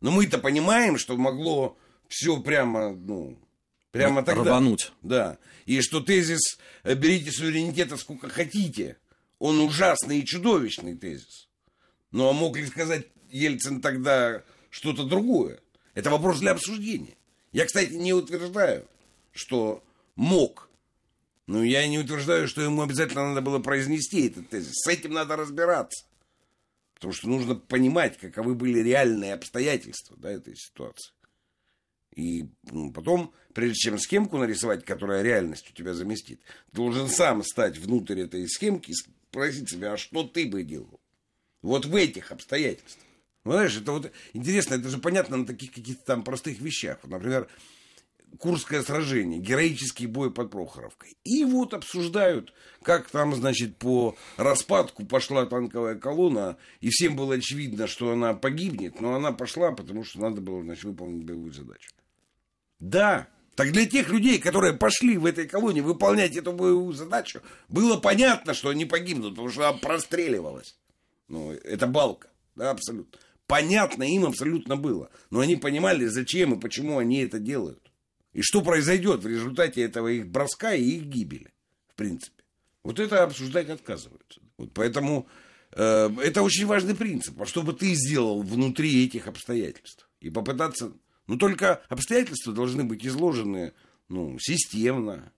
Но 0.00 0.12
мы-то 0.12 0.38
понимаем, 0.38 0.96
что 0.96 1.16
могло 1.16 1.76
все 2.06 2.40
прямо, 2.40 2.90
ну, 2.94 3.36
прямо 3.90 4.22
тогда. 4.22 4.44
Рвануть. 4.44 4.92
Да. 5.02 5.38
И 5.66 5.80
что 5.80 5.98
тезис 5.98 6.56
«берите 6.84 7.32
суверенитета 7.32 7.96
сколько 7.96 8.28
хотите», 8.28 8.98
он 9.40 9.58
ужасный 9.58 10.20
и 10.20 10.24
чудовищный 10.24 10.96
тезис. 10.96 11.48
Ну, 12.12 12.28
а 12.28 12.32
мог 12.32 12.56
ли 12.56 12.64
сказать 12.66 13.08
Ельцин 13.30 13.80
тогда 13.80 14.44
что-то 14.70 15.02
другое? 15.02 15.58
Это 15.94 16.10
вопрос 16.10 16.38
для 16.38 16.52
обсуждения. 16.52 17.16
Я, 17.50 17.66
кстати, 17.66 17.94
не 17.94 18.12
утверждаю, 18.12 18.86
что 19.32 19.82
мог. 20.14 20.69
Но 21.50 21.64
я 21.64 21.84
не 21.88 21.98
утверждаю, 21.98 22.46
что 22.46 22.62
ему 22.62 22.80
обязательно 22.80 23.30
надо 23.30 23.40
было 23.40 23.58
произнести 23.58 24.28
этот 24.28 24.48
тезис. 24.50 24.70
С 24.84 24.86
этим 24.86 25.14
надо 25.14 25.34
разбираться. 25.34 26.06
Потому 26.94 27.12
что 27.12 27.28
нужно 27.28 27.56
понимать, 27.56 28.18
каковы 28.18 28.54
были 28.54 28.78
реальные 28.78 29.34
обстоятельства 29.34 30.16
да, 30.16 30.30
этой 30.30 30.54
ситуации. 30.54 31.12
И 32.14 32.46
ну, 32.70 32.92
потом, 32.92 33.34
прежде 33.52 33.74
чем 33.80 33.98
схемку 33.98 34.38
нарисовать, 34.38 34.84
которая 34.84 35.22
реальность 35.22 35.68
у 35.68 35.74
тебя 35.74 35.92
заместит, 35.92 36.40
должен 36.70 37.08
сам 37.08 37.42
стать 37.42 37.78
внутрь 37.78 38.20
этой 38.20 38.48
схемки 38.48 38.92
спросить 38.92 39.70
себя, 39.70 39.94
а 39.94 39.96
что 39.96 40.22
ты 40.22 40.46
бы 40.46 40.62
делал? 40.62 41.00
Вот 41.62 41.84
в 41.84 41.96
этих 41.96 42.30
обстоятельствах. 42.30 43.04
Ну, 43.42 43.52
знаешь, 43.54 43.76
это 43.76 43.90
вот 43.90 44.12
интересно, 44.34 44.74
это 44.74 44.88
же 44.88 44.98
понятно 44.98 45.38
на 45.38 45.46
таких 45.46 45.72
каких-то 45.72 46.04
там 46.04 46.22
простых 46.22 46.60
вещах. 46.60 47.00
Вот, 47.02 47.10
например, 47.10 47.48
Курское 48.38 48.82
сражение, 48.82 49.40
героический 49.40 50.06
бой 50.06 50.32
под 50.32 50.50
Прохоровкой. 50.50 51.16
И 51.24 51.44
вот 51.44 51.74
обсуждают, 51.74 52.54
как 52.82 53.10
там, 53.10 53.34
значит, 53.34 53.76
по 53.76 54.16
распадку 54.36 55.04
пошла 55.04 55.46
танковая 55.46 55.96
колонна, 55.96 56.56
и 56.80 56.88
всем 56.90 57.16
было 57.16 57.34
очевидно, 57.34 57.86
что 57.86 58.12
она 58.12 58.34
погибнет, 58.34 59.00
но 59.00 59.14
она 59.14 59.32
пошла, 59.32 59.72
потому 59.72 60.04
что 60.04 60.20
надо 60.20 60.40
было, 60.40 60.62
значит, 60.62 60.84
выполнить 60.84 61.24
боевую 61.24 61.52
задачу. 61.52 61.90
Да, 62.78 63.28
так 63.56 63.72
для 63.72 63.84
тех 63.84 64.08
людей, 64.08 64.38
которые 64.38 64.72
пошли 64.72 65.18
в 65.18 65.26
этой 65.26 65.46
колонии 65.46 65.82
выполнять 65.82 66.36
эту 66.36 66.52
боевую 66.52 66.94
задачу, 66.94 67.42
было 67.68 67.98
понятно, 67.98 68.54
что 68.54 68.70
они 68.70 68.86
погибнут, 68.86 69.32
потому 69.32 69.50
что 69.50 69.68
она 69.68 69.76
простреливалась. 69.76 70.76
Ну, 71.28 71.52
это 71.52 71.86
балка, 71.86 72.28
да, 72.56 72.70
абсолютно. 72.70 73.18
Понятно 73.46 74.04
им 74.04 74.24
абсолютно 74.24 74.76
было. 74.76 75.10
Но 75.30 75.40
они 75.40 75.56
понимали, 75.56 76.06
зачем 76.06 76.54
и 76.54 76.60
почему 76.60 76.98
они 76.98 77.18
это 77.18 77.38
делают. 77.38 77.89
И 78.32 78.42
что 78.42 78.62
произойдет 78.62 79.22
в 79.22 79.26
результате 79.26 79.82
этого 79.82 80.08
их 80.08 80.28
броска 80.28 80.74
и 80.74 80.82
их 80.82 81.04
гибели, 81.04 81.52
в 81.88 81.94
принципе. 81.94 82.42
Вот 82.84 83.00
это 83.00 83.22
обсуждать 83.24 83.68
отказываются. 83.68 84.40
Вот 84.56 84.72
поэтому 84.72 85.28
э, 85.72 86.10
это 86.22 86.42
очень 86.42 86.66
важный 86.66 86.94
принцип. 86.94 87.40
А 87.40 87.46
что 87.46 87.62
бы 87.62 87.72
ты 87.72 87.94
сделал 87.94 88.42
внутри 88.42 89.04
этих 89.04 89.26
обстоятельств? 89.26 90.08
И 90.20 90.30
попытаться 90.30 90.92
но 91.30 91.36
только 91.36 91.80
обстоятельства 91.88 92.52
должны 92.52 92.82
быть 92.82 93.06
изложены 93.06 93.72
ну, 94.08 94.36
системно, 94.40 95.32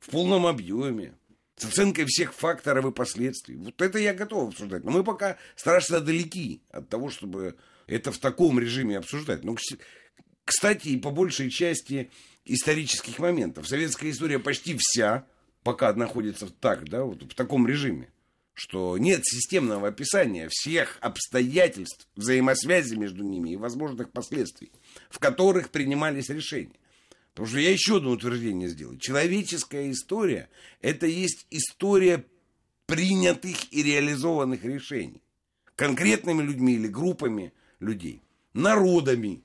в 0.00 0.10
полном 0.10 0.44
объеме, 0.44 1.14
с 1.54 1.66
оценкой 1.66 2.04
всех 2.06 2.34
факторов 2.34 2.84
и 2.86 2.90
последствий. 2.90 3.54
Вот 3.54 3.80
это 3.80 4.00
я 4.00 4.12
готов 4.12 4.48
обсуждать. 4.48 4.82
Но 4.82 4.90
мы 4.90 5.04
пока 5.04 5.38
страшно 5.54 6.00
далеки 6.00 6.62
от 6.70 6.88
того, 6.88 7.10
чтобы 7.10 7.54
это 7.86 8.10
в 8.10 8.18
таком 8.18 8.58
режиме 8.58 8.98
обсуждать. 8.98 9.44
Ну, 9.44 9.56
кстати, 10.44 10.88
и 10.88 10.96
по 10.98 11.12
большей 11.12 11.48
части 11.48 12.10
исторических 12.46 13.18
моментов. 13.18 13.68
Советская 13.68 14.10
история 14.10 14.38
почти 14.38 14.76
вся 14.78 15.26
пока 15.62 15.92
находится 15.92 16.48
так, 16.48 16.88
да, 16.88 17.04
вот 17.04 17.22
в 17.22 17.34
таком 17.34 17.66
режиме 17.66 18.08
что 18.56 18.96
нет 18.96 19.20
системного 19.22 19.88
описания 19.88 20.48
всех 20.50 20.96
обстоятельств, 21.02 22.08
взаимосвязи 22.16 22.94
между 22.94 23.22
ними 23.22 23.50
и 23.50 23.56
возможных 23.56 24.10
последствий, 24.10 24.72
в 25.10 25.18
которых 25.18 25.68
принимались 25.68 26.30
решения. 26.30 26.80
Потому 27.34 27.48
что 27.48 27.58
я 27.58 27.70
еще 27.70 27.98
одно 27.98 28.12
утверждение 28.12 28.70
сделаю. 28.70 28.98
Человеческая 28.98 29.90
история– 29.90 30.48
это 30.80 31.06
есть 31.06 31.46
история 31.50 32.24
принятых 32.86 33.70
и 33.74 33.82
реализованных 33.82 34.64
решений. 34.64 35.22
Конкретными 35.74 36.42
людьми 36.42 36.76
или 36.76 36.88
группами 36.88 37.52
людей. 37.78 38.22
Народами. 38.54 39.42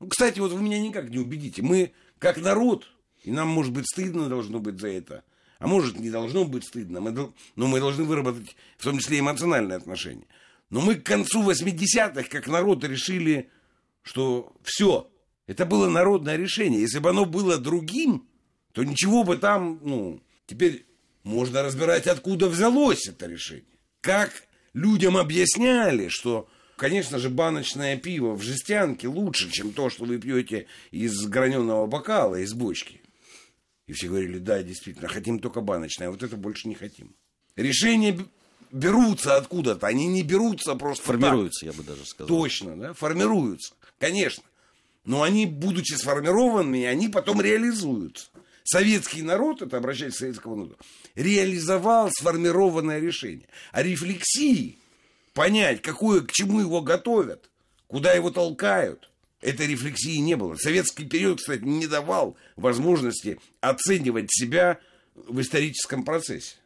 Ну, 0.00 0.08
кстати, 0.08 0.40
вот 0.40 0.50
вы 0.50 0.60
меня 0.60 0.80
никак 0.80 1.08
не 1.08 1.18
убедите. 1.18 1.62
Мы, 1.62 1.92
как 2.20 2.36
народ, 2.36 2.86
и 3.24 3.32
нам, 3.32 3.48
может 3.48 3.72
быть, 3.72 3.86
стыдно 3.86 4.28
должно 4.28 4.60
быть 4.60 4.78
за 4.78 4.88
это, 4.88 5.24
а 5.58 5.66
может, 5.66 5.98
не 5.98 6.10
должно 6.10 6.44
быть 6.44 6.64
стыдно, 6.64 7.00
мы, 7.00 7.32
но 7.56 7.66
мы 7.66 7.80
должны 7.80 8.04
выработать 8.04 8.56
в 8.78 8.84
том 8.84 8.98
числе 8.98 9.18
эмоциональные 9.18 9.76
отношения. 9.76 10.26
Но 10.68 10.80
мы 10.80 10.94
к 10.94 11.04
концу 11.04 11.42
80-х, 11.42 12.22
как 12.28 12.46
народ, 12.46 12.84
решили, 12.84 13.50
что 14.02 14.52
все, 14.62 15.10
это 15.46 15.66
было 15.66 15.88
народное 15.88 16.36
решение. 16.36 16.80
Если 16.80 17.00
бы 17.00 17.10
оно 17.10 17.24
было 17.24 17.58
другим, 17.58 18.28
то 18.72 18.84
ничего 18.84 19.24
бы 19.24 19.36
там, 19.36 19.80
ну, 19.82 20.22
теперь 20.46 20.86
можно 21.24 21.62
разбирать, 21.62 22.06
откуда 22.06 22.48
взялось 22.48 23.08
это 23.08 23.26
решение. 23.26 23.64
Как 24.00 24.30
людям 24.72 25.16
объясняли, 25.16 26.08
что, 26.08 26.48
конечно 26.80 27.18
же, 27.18 27.28
баночное 27.28 27.98
пиво 27.98 28.34
в 28.34 28.42
жестянке 28.42 29.06
лучше, 29.06 29.50
чем 29.50 29.72
то, 29.72 29.90
что 29.90 30.06
вы 30.06 30.18
пьете 30.18 30.66
из 30.90 31.26
граненого 31.26 31.86
бокала, 31.86 32.36
из 32.36 32.54
бочки. 32.54 33.02
И 33.86 33.92
все 33.92 34.08
говорили, 34.08 34.38
да, 34.38 34.62
действительно, 34.62 35.06
хотим 35.06 35.40
только 35.40 35.60
баночное, 35.60 36.08
а 36.08 36.10
вот 36.10 36.22
это 36.22 36.38
больше 36.38 36.68
не 36.68 36.74
хотим. 36.74 37.14
Решения 37.54 38.18
берутся 38.72 39.36
откуда-то, 39.36 39.86
они 39.86 40.06
не 40.06 40.22
берутся 40.22 40.74
просто 40.74 41.04
Формируются, 41.04 41.66
так. 41.66 41.74
я 41.74 41.78
бы 41.78 41.86
даже 41.86 42.06
сказал. 42.06 42.28
Точно, 42.28 42.74
да, 42.76 42.94
формируются, 42.94 43.74
конечно. 43.98 44.42
Но 45.04 45.22
они, 45.22 45.44
будучи 45.44 45.92
сформированными, 45.92 46.84
они 46.84 47.08
потом 47.08 47.42
реализуются. 47.42 48.28
Советский 48.64 49.20
народ, 49.20 49.60
это 49.60 49.76
обращаясь 49.76 50.14
к 50.14 50.18
советскому 50.18 50.56
народу, 50.56 50.78
реализовал 51.14 52.10
сформированное 52.10 53.00
решение. 53.00 53.48
А 53.72 53.82
рефлексии, 53.82 54.79
понять, 55.40 55.80
какое, 55.80 56.20
к 56.20 56.32
чему 56.32 56.60
его 56.60 56.82
готовят, 56.82 57.48
куда 57.86 58.12
его 58.12 58.30
толкают, 58.30 59.10
этой 59.40 59.68
рефлексии 59.68 60.18
не 60.18 60.34
было. 60.34 60.54
Советский 60.56 61.06
период, 61.06 61.38
кстати, 61.38 61.62
не 61.62 61.86
давал 61.86 62.36
возможности 62.56 63.40
оценивать 63.62 64.26
себя 64.28 64.78
в 65.14 65.40
историческом 65.40 66.04
процессе. 66.04 66.56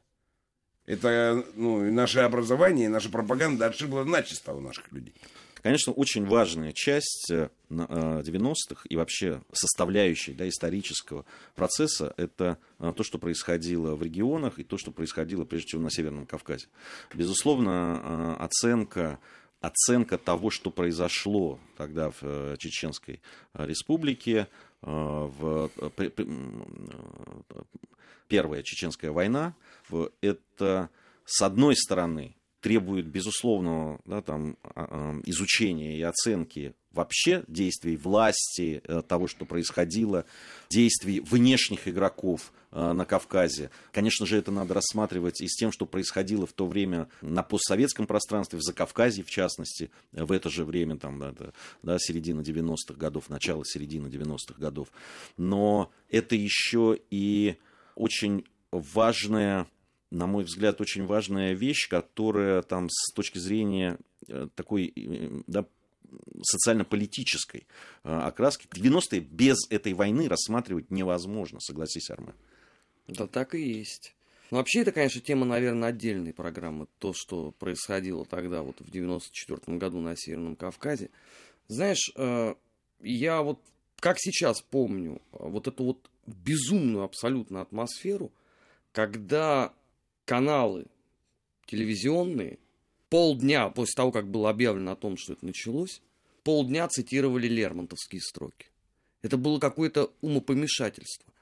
Это 0.86 1.46
ну, 1.54 1.88
наше 1.92 2.18
образование, 2.18 2.88
наша 2.88 3.10
пропаганда 3.10 3.66
отшибла 3.66 4.02
начисто 4.02 4.52
у 4.54 4.60
наших 4.60 4.90
людей. 4.90 5.14
Конечно, 5.64 5.94
очень 5.94 6.26
важная 6.26 6.72
часть 6.74 7.32
90-х 7.70 8.82
э, 8.84 8.88
и 8.90 8.96
вообще 8.96 9.40
составляющая 9.50 10.34
да, 10.34 10.46
исторического 10.46 11.24
процесса– 11.54 12.12
это 12.18 12.58
э, 12.78 12.92
то, 12.94 13.02
что 13.02 13.18
происходило 13.18 13.96
в 13.96 14.02
регионах 14.02 14.58
и 14.58 14.62
то, 14.62 14.76
что 14.76 14.90
происходило 14.90 15.46
прежде 15.46 15.68
всего 15.68 15.80
на 15.80 15.90
Северном 15.90 16.26
Кавказе. 16.26 16.66
Безусловно, 17.14 18.36
э, 18.38 18.44
оценка 18.44 19.18
оценка 19.62 20.18
того, 20.18 20.50
что 20.50 20.70
произошло 20.70 21.58
тогда 21.78 22.10
в 22.10 22.58
Чеченской 22.58 23.22
республике, 23.54 24.48
в 24.82 25.70
Первая 28.28 28.62
Чеченская 28.62 29.10
война, 29.10 29.54
это, 30.20 30.90
с 31.24 31.40
одной 31.40 31.74
стороны, 31.76 32.36
требует 32.64 33.06
безусловного 33.06 34.00
да, 34.06 34.22
там, 34.22 34.56
а, 34.62 34.70
а, 34.74 35.20
изучения 35.26 35.98
и 35.98 36.02
оценки 36.02 36.74
вообще 36.92 37.44
действий 37.46 37.94
власти, 37.98 38.80
э, 38.86 39.02
того, 39.06 39.26
что 39.26 39.44
происходило, 39.44 40.24
действий 40.70 41.20
внешних 41.20 41.86
игроков 41.88 42.54
э, 42.72 42.92
на 42.92 43.04
Кавказе. 43.04 43.70
Конечно 43.92 44.24
же, 44.24 44.38
это 44.38 44.50
надо 44.50 44.72
рассматривать 44.72 45.42
и 45.42 45.46
с 45.46 45.56
тем, 45.56 45.72
что 45.72 45.84
происходило 45.84 46.46
в 46.46 46.54
то 46.54 46.66
время 46.66 47.10
на 47.20 47.42
постсоветском 47.42 48.06
пространстве, 48.06 48.58
в 48.58 48.62
Закавказье, 48.62 49.24
в 49.24 49.30
частности, 49.30 49.90
в 50.12 50.32
это 50.32 50.48
же 50.48 50.64
время, 50.64 50.96
там, 50.96 51.18
да, 51.18 51.34
да, 51.82 51.98
середина 51.98 52.40
90-х 52.40 52.94
годов, 52.94 53.28
начало 53.28 53.62
середины 53.66 54.06
90-х 54.06 54.54
годов. 54.56 54.88
Но 55.36 55.92
это 56.08 56.34
еще 56.34 56.98
и 57.10 57.58
очень 57.94 58.46
важная 58.70 59.66
на 60.10 60.26
мой 60.26 60.44
взгляд, 60.44 60.80
очень 60.80 61.06
важная 61.06 61.54
вещь, 61.54 61.88
которая 61.88 62.62
там 62.62 62.88
с 62.90 63.12
точки 63.12 63.38
зрения 63.38 63.98
э, 64.28 64.48
такой 64.54 64.92
э, 64.94 65.42
да, 65.46 65.66
социально-политической 66.42 67.66
э, 68.04 68.08
окраски 68.08 68.66
90-е 68.66 69.20
без 69.20 69.58
этой 69.70 69.92
войны 69.94 70.28
рассматривать 70.28 70.90
невозможно, 70.90 71.60
согласись, 71.60 72.10
Армен. 72.10 72.34
Да 73.08 73.26
так 73.26 73.54
и 73.54 73.60
есть. 73.60 74.14
Ну, 74.50 74.58
вообще, 74.58 74.80
это, 74.80 74.92
конечно, 74.92 75.20
тема, 75.20 75.46
наверное, 75.46 75.88
отдельной 75.88 76.32
программы. 76.32 76.86
То, 76.98 77.12
что 77.12 77.52
происходило 77.52 78.24
тогда, 78.24 78.62
вот 78.62 78.80
в 78.80 78.90
94 78.90 79.78
году 79.78 80.00
на 80.00 80.16
Северном 80.16 80.54
Кавказе. 80.54 81.10
Знаешь, 81.66 82.12
я 83.00 83.42
вот 83.42 83.58
как 84.04 84.18
сейчас 84.20 84.60
помню 84.60 85.20
вот 85.32 85.66
эту 85.66 85.84
вот 85.84 86.10
безумную 86.26 87.04
абсолютно 87.04 87.62
атмосферу, 87.62 88.32
когда 88.92 89.72
каналы 90.24 90.86
телевизионные 91.66 92.58
полдня 93.08 93.68
после 93.68 93.94
того, 93.94 94.12
как 94.12 94.28
было 94.30 94.50
объявлено 94.50 94.92
о 94.92 94.96
том, 94.96 95.16
что 95.16 95.34
это 95.34 95.46
началось, 95.46 96.02
полдня 96.42 96.88
цитировали 96.88 97.48
Лермонтовские 97.48 98.20
строки. 98.20 98.66
Это 99.22 99.36
было 99.36 99.58
какое-то 99.58 100.12
умопомешательство. 100.20 101.32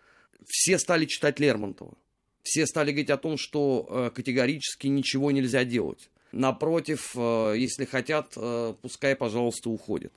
Все 0.46 0.78
стали 0.78 1.04
читать 1.06 1.40
Лермонтова. 1.40 1.94
Все 2.42 2.66
стали 2.66 2.90
говорить 2.90 3.10
о 3.10 3.16
том, 3.16 3.36
что 3.38 3.86
э, 3.88 4.10
категорически 4.14 4.88
ничего 4.88 5.30
нельзя 5.30 5.64
делать. 5.64 6.10
Напротив, 6.32 7.12
э, 7.14 7.54
если 7.56 7.84
хотят, 7.84 8.32
э, 8.36 8.74
пускай, 8.82 9.14
пожалуйста, 9.16 9.70
уходят. 9.70 10.12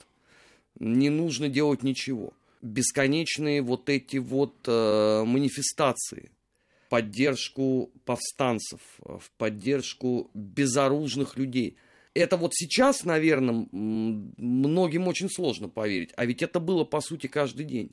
Не 0.79 1.09
нужно 1.09 1.49
делать 1.49 1.83
ничего. 1.83 2.33
Бесконечные 2.61 3.61
вот 3.61 3.89
эти 3.89 4.17
вот 4.17 4.55
манифестации 4.65 6.31
поддержку 6.89 7.91
повстанцев, 8.05 8.81
в 8.99 9.31
поддержку 9.37 10.29
безоружных 10.33 11.37
людей. 11.37 11.77
Это 12.13 12.37
вот 12.37 12.53
сейчас, 12.53 13.03
наверное, 13.03 13.67
многим 13.71 15.07
очень 15.07 15.29
сложно 15.29 15.67
поверить. 15.67 16.11
А 16.15 16.25
ведь 16.25 16.41
это 16.41 16.59
было, 16.59 16.85
по 16.85 17.01
сути, 17.01 17.27
каждый 17.27 17.65
день. 17.65 17.91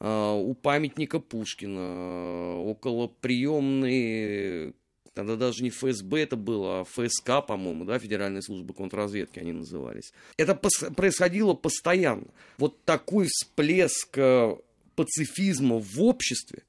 А, 0.00 0.34
у 0.34 0.54
памятника 0.54 1.20
Пушкина, 1.20 2.58
около 2.58 3.06
приемной, 3.06 4.74
тогда 5.14 5.36
даже 5.36 5.62
не 5.62 5.70
ФСБ 5.70 6.22
это 6.22 6.36
было, 6.36 6.80
а 6.80 6.84
ФСК, 6.84 7.46
по-моему, 7.46 7.84
да, 7.84 7.98
Федеральная 7.98 8.40
служба 8.40 8.72
контрразведки 8.72 9.38
они 9.38 9.52
назывались. 9.52 10.12
Это 10.36 10.54
происходило 10.54 11.54
постоянно. 11.54 12.26
Вот 12.58 12.82
такой 12.84 13.26
всплеск 13.28 14.16
э, 14.16 14.56
пацифизма 14.96 15.78
в 15.78 16.02
обществе, 16.02 16.62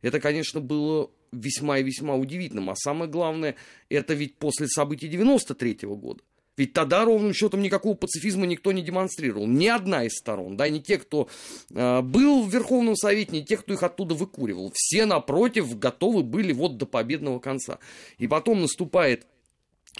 это, 0.00 0.18
конечно, 0.20 0.60
было 0.60 1.10
весьма 1.32 1.78
и 1.78 1.82
весьма 1.82 2.14
удивительным. 2.14 2.70
А 2.70 2.76
самое 2.76 3.10
главное, 3.10 3.56
это 3.88 4.14
ведь 4.14 4.36
после 4.36 4.68
событий 4.68 5.08
93 5.08 5.86
-го 5.86 5.96
года. 5.96 6.22
Ведь 6.58 6.72
тогда 6.72 7.04
ровным 7.04 7.32
счетом 7.32 7.62
никакого 7.62 7.94
пацифизма 7.94 8.44
никто 8.44 8.72
не 8.72 8.82
демонстрировал. 8.82 9.46
Ни 9.46 9.68
одна 9.68 10.04
из 10.04 10.14
сторон. 10.14 10.56
Да, 10.56 10.68
не 10.68 10.82
те, 10.82 10.98
кто 10.98 11.28
э, 11.70 12.00
был 12.02 12.42
в 12.42 12.52
Верховном 12.52 12.96
Совете, 12.96 13.30
не 13.30 13.44
те, 13.44 13.56
кто 13.56 13.74
их 13.74 13.82
оттуда 13.84 14.16
выкуривал. 14.16 14.72
Все, 14.74 15.06
напротив, 15.06 15.78
готовы 15.78 16.24
были 16.24 16.52
вот 16.52 16.76
до 16.76 16.84
победного 16.84 17.38
конца. 17.38 17.78
И 18.18 18.26
потом 18.26 18.60
наступает 18.60 19.24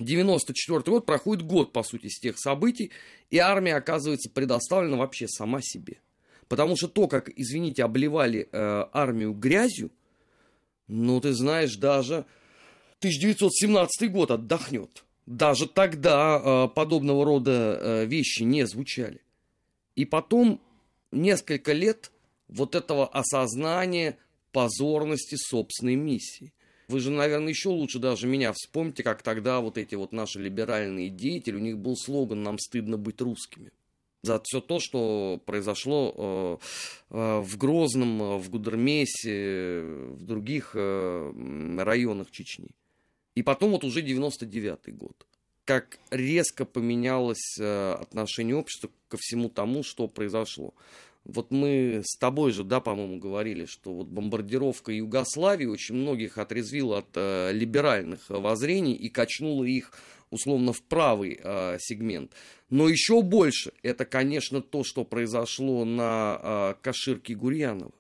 94 0.01 0.81
год, 0.81 1.07
проходит 1.07 1.47
год, 1.47 1.73
по 1.73 1.85
сути, 1.85 2.09
с 2.09 2.19
тех 2.19 2.37
событий, 2.39 2.91
и 3.31 3.39
армия 3.39 3.77
оказывается 3.77 4.29
предоставлена 4.29 4.97
вообще 4.97 5.29
сама 5.29 5.61
себе. 5.63 6.01
Потому 6.49 6.77
что 6.77 6.89
то, 6.89 7.07
как, 7.09 7.31
извините, 7.37 7.85
обливали 7.85 8.49
э, 8.51 8.85
армию 8.93 9.33
грязью, 9.33 9.93
ну, 10.89 11.21
ты 11.21 11.33
знаешь, 11.35 11.77
даже 11.77 12.25
1917 12.99 14.11
год 14.11 14.31
отдохнет. 14.31 15.05
Даже 15.27 15.69
тогда 15.69 16.41
э, 16.43 16.69
подобного 16.75 17.25
рода 17.25 17.79
э, 17.81 18.05
вещи 18.07 18.43
не 18.43 18.67
звучали. 18.67 19.21
И 19.95 20.07
потом 20.07 20.61
несколько 21.13 21.73
лет 21.73 22.11
вот 22.49 22.75
этого 22.75 23.07
осознания 23.07 24.17
позорности 24.53 25.37
собственной 25.37 25.97
миссии. 25.97 26.53
Вы 26.89 27.01
же, 27.01 27.11
наверное, 27.11 27.51
еще 27.51 27.69
лучше 27.69 27.99
даже 27.99 28.27
меня 28.27 28.55
вспомните, 28.55 29.03
как 29.03 29.23
тогда 29.23 29.61
вот 29.61 29.77
эти 29.77 29.95
вот 29.95 30.13
наши 30.13 30.41
либеральные 30.41 31.11
деятели, 31.11 31.57
у 31.57 31.61
них 31.61 31.77
был 31.77 31.97
слоган 31.97 32.43
«Нам 32.43 32.59
стыдно 32.59 32.97
быть 32.97 33.21
русскими» 33.21 33.71
за 34.23 34.41
все 34.45 34.61
то, 34.61 34.81
что 34.81 35.41
произошло 35.47 36.15
э, 36.17 36.59
э, 37.11 37.41
в 37.41 37.57
Грозном, 37.57 38.23
э, 38.23 38.39
в 38.39 38.51
Гудермесе, 38.51 39.81
в 39.83 40.25
других 40.25 40.75
районах 40.75 42.31
Чечни. 42.31 42.71
И 43.35 43.43
потом 43.43 43.71
вот 43.73 43.85
уже 43.85 44.03
99-й 44.03 44.93
год. 44.93 45.27
Как 45.65 45.99
резко 46.11 46.65
поменялось 46.65 47.59
отношение 47.61 48.57
общества 48.57 48.91
ко 49.09 49.19
всему 49.19 49.51
тому, 49.51 49.83
что 49.83 50.09
произошло. 50.09 50.73
Вот 51.25 51.51
мы 51.51 52.03
с 52.05 52.17
тобой 52.17 52.53
же, 52.53 52.65
да, 52.65 52.81
по-моему, 52.81 53.19
говорили, 53.19 53.67
что 53.67 53.93
вот 53.93 54.07
бомбардировка 54.07 54.93
Югославии 54.93 55.67
очень 55.67 55.97
многих 55.97 56.39
отрезвила 56.39 56.99
от 56.99 57.55
либеральных 57.55 58.21
воззрений 58.31 58.95
и 58.95 59.09
качнула 59.11 59.65
их 59.65 59.93
условно 60.31 60.73
в 60.73 60.83
правый 60.83 61.39
э, 61.43 61.79
сегмент. 61.81 62.33
Но 62.71 62.89
еще 62.89 63.23
больше 63.23 63.73
это, 63.83 64.05
конечно, 64.05 64.61
то, 64.61 64.85
что 64.85 65.05
произошло 65.05 65.85
на 65.85 66.41
э, 66.41 66.75
Каширке 66.83 67.35
Гурьянова. 67.35 67.93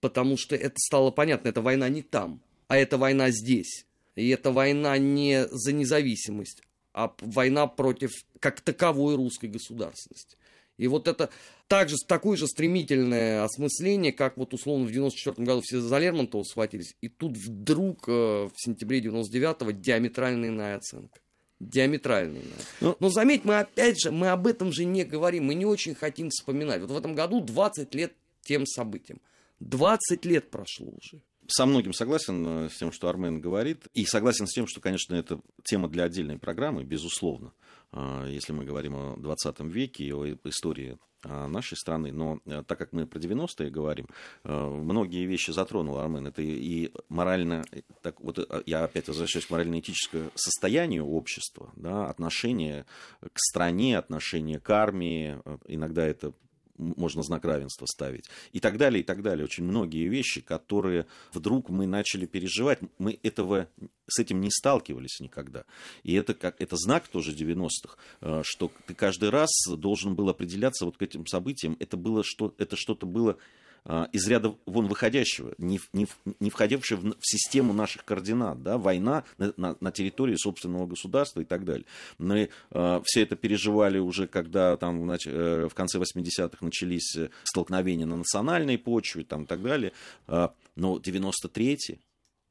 Потому 0.00 0.36
что 0.36 0.54
это 0.54 0.76
стало 0.78 1.10
понятно, 1.10 1.48
эта 1.48 1.62
война 1.62 1.88
не 1.88 2.02
там, 2.02 2.40
а 2.68 2.76
эта 2.76 2.98
война 2.98 3.30
здесь. 3.30 3.86
И 4.14 4.28
эта 4.28 4.50
война 4.52 4.96
не 4.98 5.46
за 5.50 5.72
независимость, 5.72 6.62
а 6.92 7.14
война 7.20 7.66
против 7.66 8.12
как 8.40 8.60
таковой 8.60 9.16
русской 9.16 9.46
государственности. 9.46 10.36
И 10.78 10.88
вот 10.88 11.08
это 11.08 11.30
также 11.68 11.96
такое 12.06 12.36
же 12.36 12.46
стремительное 12.46 13.44
осмысление, 13.44 14.12
как 14.12 14.36
вот 14.36 14.52
условно 14.54 14.86
в 14.86 14.92
94 14.92 15.44
году 15.44 15.60
все 15.62 15.80
за 15.80 15.98
Лермонтова 15.98 16.42
схватились, 16.42 16.96
и 17.00 17.08
тут 17.08 17.36
вдруг 17.36 18.08
э, 18.08 18.12
в 18.12 18.52
сентябре 18.56 19.00
99-го 19.00 19.70
диаметральная 19.70 20.50
иная 20.50 20.76
оценка 20.76 21.18
диаметральный. 21.60 22.42
Ну, 22.80 22.96
Но 23.00 23.08
заметь, 23.08 23.44
мы 23.44 23.58
опять 23.58 24.00
же, 24.00 24.10
мы 24.10 24.28
об 24.28 24.46
этом 24.46 24.72
же 24.72 24.84
не 24.84 25.04
говорим, 25.04 25.44
мы 25.44 25.54
не 25.54 25.64
очень 25.64 25.94
хотим 25.94 26.30
вспоминать. 26.30 26.80
Вот 26.82 26.90
в 26.90 26.96
этом 26.96 27.14
году 27.14 27.40
20 27.40 27.94
лет 27.94 28.12
тем 28.42 28.66
событиям. 28.66 29.20
20 29.60 30.24
лет 30.26 30.50
прошло 30.50 30.88
уже. 30.88 31.22
Со 31.48 31.66
многим 31.66 31.92
согласен 31.92 32.46
э, 32.46 32.68
с 32.68 32.76
тем, 32.76 32.92
что 32.92 33.08
Армен 33.08 33.40
говорит. 33.40 33.86
И 33.94 34.04
согласен 34.04 34.46
с 34.46 34.52
тем, 34.52 34.66
что, 34.66 34.80
конечно, 34.80 35.14
это 35.14 35.40
тема 35.64 35.88
для 35.88 36.04
отдельной 36.04 36.38
программы, 36.38 36.84
безусловно. 36.84 37.52
А, 37.92 38.26
если 38.26 38.52
мы 38.52 38.64
говорим 38.64 38.94
о 38.94 39.16
20 39.16 39.60
веке 39.60 40.04
и 40.04 40.12
о 40.12 40.26
истории 40.44 40.98
а, 41.24 41.48
нашей 41.48 41.76
страны. 41.76 42.12
Но 42.12 42.40
э, 42.44 42.62
так 42.66 42.78
как 42.78 42.92
мы 42.92 43.06
про 43.06 43.18
90-е 43.18 43.70
говорим, 43.70 44.06
э, 44.44 44.52
многие 44.52 45.24
вещи 45.26 45.50
затронул 45.50 45.98
Армен. 45.98 46.26
Это 46.26 46.42
и 46.42 46.92
морально, 47.08 47.64
так 48.02 48.20
вот 48.20 48.38
я 48.66 48.84
опять 48.84 49.08
возвращаюсь 49.08 49.46
к 49.46 49.50
морально-этическому 49.50 50.30
состоянию 50.34 51.06
общества, 51.06 51.72
да, 51.76 52.08
отношение 52.08 52.86
к 53.20 53.38
стране, 53.38 53.98
отношение 53.98 54.60
к 54.60 54.70
армии. 54.70 55.38
Иногда 55.66 56.06
это 56.06 56.32
можно 56.78 57.22
знак 57.22 57.44
равенства 57.44 57.86
ставить. 57.86 58.26
И 58.52 58.60
так 58.60 58.78
далее, 58.78 59.00
и 59.00 59.04
так 59.04 59.22
далее. 59.22 59.44
Очень 59.44 59.64
многие 59.64 60.08
вещи, 60.08 60.40
которые 60.40 61.06
вдруг 61.32 61.68
мы 61.68 61.86
начали 61.86 62.26
переживать. 62.26 62.80
Мы 62.98 63.18
этого, 63.22 63.68
с 64.06 64.18
этим 64.18 64.40
не 64.40 64.50
сталкивались 64.50 65.20
никогда. 65.20 65.64
И 66.02 66.14
это, 66.14 66.34
как, 66.34 66.60
это 66.60 66.76
знак 66.76 67.08
тоже 67.08 67.32
90-х, 67.32 67.96
э, 68.20 68.42
что 68.44 68.70
ты 68.86 68.94
каждый 68.94 69.30
раз 69.30 69.50
должен 69.68 70.14
был 70.14 70.28
определяться 70.28 70.84
вот 70.84 70.96
к 70.96 71.02
этим 71.02 71.26
событиям. 71.26 71.76
Это, 71.78 71.96
было 71.96 72.22
что, 72.24 72.54
это 72.58 72.76
что-то 72.76 73.06
было 73.06 73.38
из 74.12 74.26
ряда 74.26 74.56
вон 74.66 74.88
выходящего, 74.88 75.54
не, 75.58 75.80
не, 75.92 76.06
не 76.40 76.50
входившего 76.50 77.00
в, 77.00 77.04
в 77.12 77.16
систему 77.20 77.72
наших 77.72 78.04
координат, 78.04 78.62
да, 78.62 78.78
война 78.78 79.24
на, 79.38 79.52
на, 79.56 79.76
на 79.80 79.92
территории 79.92 80.36
собственного 80.36 80.86
государства 80.86 81.40
и 81.40 81.44
так 81.44 81.64
далее. 81.64 81.86
Мы 82.18 82.48
э, 82.70 83.00
все 83.04 83.22
это 83.22 83.36
переживали 83.36 83.98
уже, 83.98 84.26
когда 84.26 84.76
там 84.76 85.04
значит, 85.04 85.32
э, 85.32 85.68
в 85.70 85.74
конце 85.74 85.98
80-х 85.98 86.58
начались 86.60 87.16
э, 87.16 87.30
столкновения 87.44 88.06
на 88.06 88.16
национальной 88.16 88.78
почве 88.78 89.24
там, 89.24 89.44
и 89.44 89.46
так 89.46 89.62
далее. 89.62 89.92
Э, 90.26 90.48
но 90.74 90.98
93-й, 90.98 91.98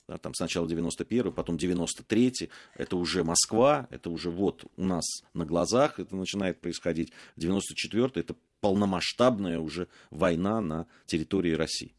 да, 0.07 0.17
там 0.17 0.33
сначала 0.35 0.67
91 0.67 1.31
потом 1.31 1.57
93 1.57 2.49
это 2.75 2.95
уже 2.95 3.23
Москва, 3.23 3.87
это 3.89 4.09
уже 4.09 4.29
вот 4.29 4.65
у 4.77 4.83
нас 4.83 5.03
на 5.33 5.45
глазах 5.45 5.99
это 5.99 6.15
начинает 6.15 6.61
происходить. 6.61 7.11
94 7.37 8.11
это 8.15 8.35
полномасштабная 8.61 9.59
уже 9.59 9.87
война 10.11 10.61
на 10.61 10.87
территории 11.05 11.53
России. 11.53 11.93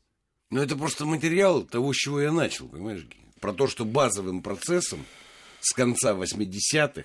Ну, 0.51 0.61
это 0.61 0.77
просто 0.77 1.05
материал 1.05 1.65
того, 1.65 1.93
с 1.93 1.97
чего 1.97 2.21
я 2.21 2.33
начал, 2.33 2.69
понимаешь, 2.69 3.07
Про 3.41 3.53
то, 3.53 3.67
что 3.67 3.85
базовым 3.85 4.43
процессом 4.43 5.05
с 5.61 5.73
конца 5.73 6.13
80-х 6.15 7.05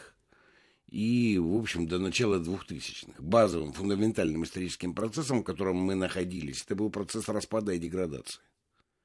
и, 0.88 1.40
в 1.40 1.56
общем, 1.56 1.88
до 1.88 2.00
начала 2.00 2.38
2000-х, 2.40 3.14
базовым, 3.20 3.74
фундаментальным 3.74 4.44
историческим 4.44 4.94
процессом, 4.94 5.40
в 5.40 5.44
котором 5.44 5.78
мы 5.78 5.96
находились, 5.96 6.64
это 6.66 6.76
был 6.76 6.90
процесс 6.90 7.28
распада 7.30 7.72
и 7.74 7.80
деградации. 7.80 8.42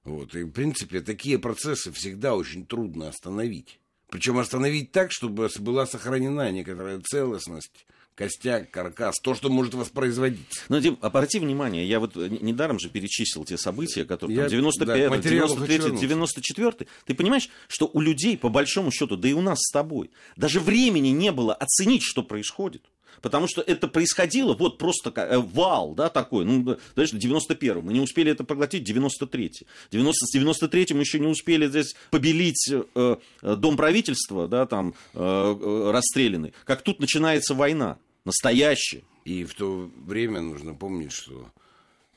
Вот, 0.07 0.37
и, 0.37 0.45
в 0.45 0.51
принципе, 0.51 1.01
такие 1.01 1.39
процессы 1.39 1.91
всегда 1.91 2.37
очень 2.37 2.65
трудно 2.65 3.09
остановить. 3.09 3.81
Причем 4.09 4.39
остановить 4.39 4.93
так, 4.93 5.11
чтобы 5.11 5.49
была 5.59 5.85
сохранена 5.85 6.53
некоторая 6.53 7.01
целостность, 7.01 7.87
костяк, 8.15 8.71
каркас, 8.71 9.17
то, 9.21 9.35
что 9.35 9.51
может 9.51 9.75
воспроизводиться. 9.75 10.63
Но, 10.69 10.79
Дим, 10.79 10.97
обрати 11.01 11.41
внимание, 11.41 11.87
я 11.87 11.99
вот 11.99 12.15
недаром 12.15 12.79
же 12.79 12.89
перечислил 12.89 13.45
те 13.45 13.59
события, 13.59 14.05
которые 14.05 14.37
я, 14.37 14.43
там, 14.45 14.51
95 14.51 15.11
да, 15.11 15.17
93 15.19 15.99
94 15.99 16.87
Ты 17.05 17.15
понимаешь, 17.15 17.51
что 17.67 17.91
у 17.93 18.01
людей, 18.01 18.39
по 18.39 18.49
большому 18.49 18.93
счету, 18.93 19.17
да 19.17 19.29
и 19.29 19.33
у 19.33 19.41
нас 19.41 19.59
с 19.61 19.73
тобой, 19.73 20.13
даже 20.37 20.61
времени 20.61 21.09
не 21.09 21.33
было 21.33 21.53
оценить, 21.53 22.03
что 22.05 22.23
происходит. 22.23 22.85
Потому 23.23 23.47
что 23.49 23.63
это 23.63 23.89
происходило 23.89 24.55
вот 24.55 24.79
просто 24.79 25.13
э, 25.17 25.39
вал, 25.39 25.95
да, 25.95 26.09
такой. 26.09 26.45
Ну, 26.45 26.79
знаешь, 26.95 27.11
91 27.11 27.83
Мы 27.83 27.93
не 27.93 28.01
успели 28.01 28.33
это 28.33 28.45
проглотить 28.45 28.89
93-й. 28.89 29.67
90, 29.91 30.27
93 30.33 30.87
мы 30.95 31.01
еще 31.01 31.19
не 31.19 31.27
успели 31.27 31.69
здесь 31.69 31.95
побелить 32.11 32.71
э, 32.71 33.17
э, 33.43 33.57
дом 33.57 33.77
правительства, 33.77 34.49
да, 34.49 34.67
там, 34.67 34.95
э, 35.15 35.19
э, 35.19 35.91
расстрелянный. 35.91 36.53
Как 36.65 36.83
тут 36.83 37.01
начинается 37.01 37.55
война. 37.55 37.99
Настоящая. 38.25 39.03
И 39.25 39.45
в 39.45 39.55
то 39.55 39.91
время 40.05 40.41
нужно 40.41 40.75
помнить, 40.75 41.13
что 41.13 41.51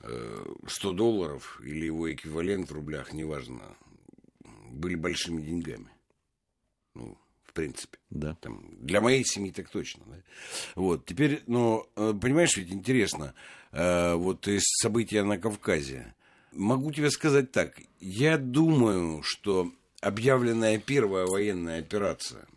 100 0.01 0.91
э, 0.91 0.93
долларов 0.93 1.61
или 1.63 1.85
его 1.85 2.11
эквивалент 2.11 2.69
в 2.69 2.73
рублях, 2.73 3.13
неважно, 3.13 3.61
были 4.71 4.95
большими 4.95 5.41
деньгами. 5.41 5.89
Ну, 6.95 7.17
в 7.28 7.28
принципе. 7.59 7.97
Да. 8.09 8.35
Там, 8.35 8.63
для 8.79 9.01
моей 9.01 9.25
семьи 9.25 9.51
так 9.51 9.69
точно. 9.69 10.03
Да? 10.07 10.15
Вот, 10.75 11.05
теперь, 11.05 11.43
ну, 11.47 11.85
э, 11.95 12.13
понимаешь, 12.19 12.55
ведь 12.55 12.71
интересно, 12.71 13.33
э, 13.71 14.13
вот 14.13 14.47
из 14.47 14.63
события 14.81 15.23
на 15.23 15.37
Кавказе. 15.37 16.13
Могу 16.53 16.91
тебе 16.91 17.11
сказать 17.11 17.51
так, 17.51 17.79
я 17.99 18.37
думаю, 18.37 19.21
что 19.23 19.71
объявленная 20.01 20.79
первая 20.79 21.25
военная 21.25 21.79
операция 21.79 22.47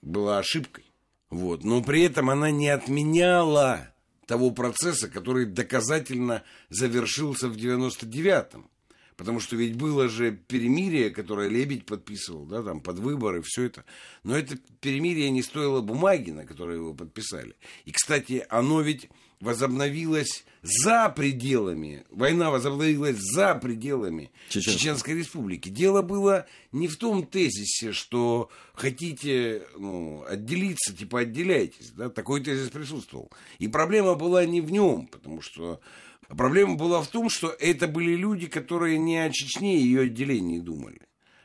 была 0.00 0.38
ошибкой, 0.38 0.84
вот, 1.28 1.62
но 1.62 1.82
при 1.82 2.02
этом 2.02 2.30
она 2.30 2.50
не 2.50 2.68
отменяла 2.68 3.92
того 4.26 4.50
процесса, 4.50 5.08
который 5.08 5.44
доказательно 5.44 6.42
завершился 6.70 7.48
в 7.48 7.56
99-м. 7.56 8.68
Потому 9.16 9.40
что 9.40 9.56
ведь 9.56 9.76
было 9.76 10.08
же 10.08 10.32
перемирие, 10.32 11.10
которое 11.10 11.48
Лебедь 11.48 11.86
подписывал, 11.86 12.44
да, 12.44 12.62
там, 12.62 12.80
под 12.80 12.98
выборы, 12.98 13.42
все 13.42 13.64
это. 13.64 13.84
Но 14.24 14.36
это 14.36 14.58
перемирие 14.80 15.30
не 15.30 15.42
стоило 15.42 15.80
бумаги, 15.80 16.30
на 16.30 16.44
которой 16.44 16.76
его 16.76 16.92
подписали. 16.92 17.56
И, 17.86 17.92
кстати, 17.92 18.44
оно 18.50 18.82
ведь 18.82 19.08
возобновилось 19.40 20.44
за 20.62 21.08
пределами, 21.10 22.04
война 22.10 22.50
возобновилась 22.50 23.16
за 23.18 23.54
пределами 23.54 24.32
Чечен. 24.48 24.72
Чеченской 24.72 25.14
Республики. 25.14 25.68
Дело 25.68 26.02
было 26.02 26.46
не 26.72 26.88
в 26.88 26.96
том 26.96 27.26
тезисе, 27.26 27.92
что 27.92 28.50
хотите 28.74 29.62
ну, 29.78 30.24
отделиться, 30.26 30.94
типа 30.94 31.20
отделяйтесь. 31.20 31.90
Да? 31.90 32.08
Такой 32.08 32.42
тезис 32.42 32.70
присутствовал. 32.70 33.30
И 33.58 33.68
проблема 33.68 34.14
была 34.14 34.44
не 34.44 34.60
в 34.60 34.70
нем, 34.70 35.06
потому 35.06 35.40
что 35.40 35.80
Проблема 36.28 36.76
была 36.76 37.02
в 37.02 37.08
том, 37.08 37.28
что 37.30 37.48
это 37.48 37.86
были 37.86 38.14
люди, 38.16 38.46
которые 38.46 38.98
не 38.98 39.18
о 39.18 39.30
Чечне 39.30 39.78
и 39.78 39.82
ее 39.82 40.02
отделении 40.02 40.58
думали. 40.58 41.00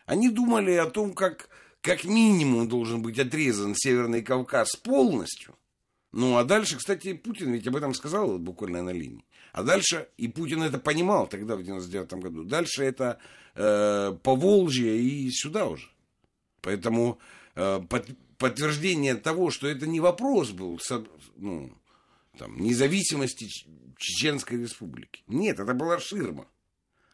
Они 0.06 0.30
думали 0.30 0.72
о 0.74 0.88
том, 0.88 1.14
как 1.14 1.50
как 1.82 2.04
минимум 2.04 2.68
должен 2.68 3.02
быть 3.02 3.20
отрезан 3.20 3.74
Северный 3.76 4.22
Кавказ 4.22 4.76
полностью. 4.76 5.56
Ну, 6.12 6.38
а 6.38 6.44
дальше, 6.44 6.78
кстати, 6.78 7.14
Путин 7.14 7.52
ведь 7.52 7.68
об 7.68 7.76
этом 7.76 7.94
сказал 7.94 8.38
буквально 8.38 8.84
на 8.84 8.92
линии. 8.92 9.26
А 9.54 9.64
дальше, 9.64 10.08
и 10.18 10.28
Путин 10.28 10.62
это 10.62 10.78
понимал 10.78 11.28
тогда, 11.28 11.56
в 11.56 11.64
99 11.64 12.14
году, 12.14 12.44
дальше 12.44 12.84
это 12.84 13.18
э, 13.56 14.16
Поволжье 14.22 14.98
и 14.98 15.30
сюда 15.32 15.68
уже. 15.68 15.90
Поэтому 16.62 17.18
э, 17.56 17.82
под, 17.90 18.10
подтверждение 18.38 19.16
того, 19.16 19.52
что 19.52 19.68
это 19.68 19.88
не 19.88 20.00
вопрос 20.00 20.52
был 20.52 20.80
ну, 21.38 21.72
там, 22.38 22.60
независимости 22.60 23.48
Чеченской 24.02 24.60
Республики. 24.60 25.24
Нет, 25.28 25.60
это 25.60 25.74
была 25.74 25.99
ширма, 25.99 26.47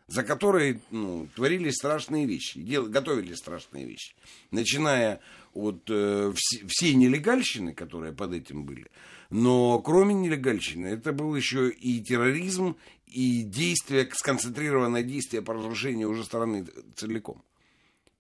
за 0.08 0.24
которой 0.24 0.80
ну, 0.90 1.28
творились 1.36 1.76
страшные 1.76 2.26
вещи, 2.26 2.62
дел, 2.62 2.86
готовили 2.86 3.34
страшные 3.34 3.86
вещи. 3.86 4.16
Начиная 4.52 5.20
от 5.54 5.90
э, 5.90 6.32
вс- 6.32 6.66
всей 6.68 6.96
нелегальщины, 6.96 7.74
которые 7.74 8.14
под 8.14 8.34
этим 8.34 8.64
были, 8.64 8.88
но 9.30 9.80
кроме 9.80 10.14
нелегальщины, 10.14 10.88
это 10.88 11.12
был 11.12 11.36
еще 11.36 11.70
и 11.70 12.02
терроризм, 12.02 12.78
и 13.06 13.44
действие, 13.44 14.10
сконцентрированное 14.14 15.04
действие 15.04 15.42
по 15.42 15.54
разрушению 15.54 16.10
уже 16.10 16.24
страны 16.24 16.66
целиком. 16.96 17.44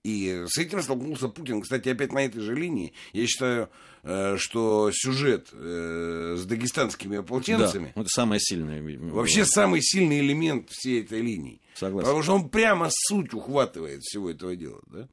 И 0.07 0.45
с 0.47 0.57
этим 0.57 0.81
столкнулся 0.81 1.27
Путин. 1.27 1.61
Кстати, 1.61 1.89
опять 1.89 2.13
на 2.13 2.23
этой 2.23 2.39
же 2.39 2.55
линии. 2.55 2.93
Я 3.11 3.27
считаю, 3.27 3.69
э, 4.03 4.37
что 4.37 4.89
сюжет 4.93 5.49
э, 5.51 6.35
с 6.37 6.45
дагестанскими 6.45 7.17
ополченцами... 7.17 7.91
Да, 7.93 8.01
это 8.01 8.09
самое 8.09 8.39
сильное. 8.39 8.81
Вообще 9.11 9.43
самый 9.43 9.81
сильный 9.81 10.19
элемент 10.19 10.69
всей 10.69 11.03
этой 11.03 11.19
линии. 11.19 11.59
Согласен. 11.73 12.05
Потому 12.05 12.23
что 12.23 12.35
он 12.35 12.47
прямо 12.47 12.87
суть 12.89 13.33
ухватывает 13.33 14.01
всего 14.01 14.29
этого 14.29 14.55
дела. 14.55 14.79
Да? 14.87 15.09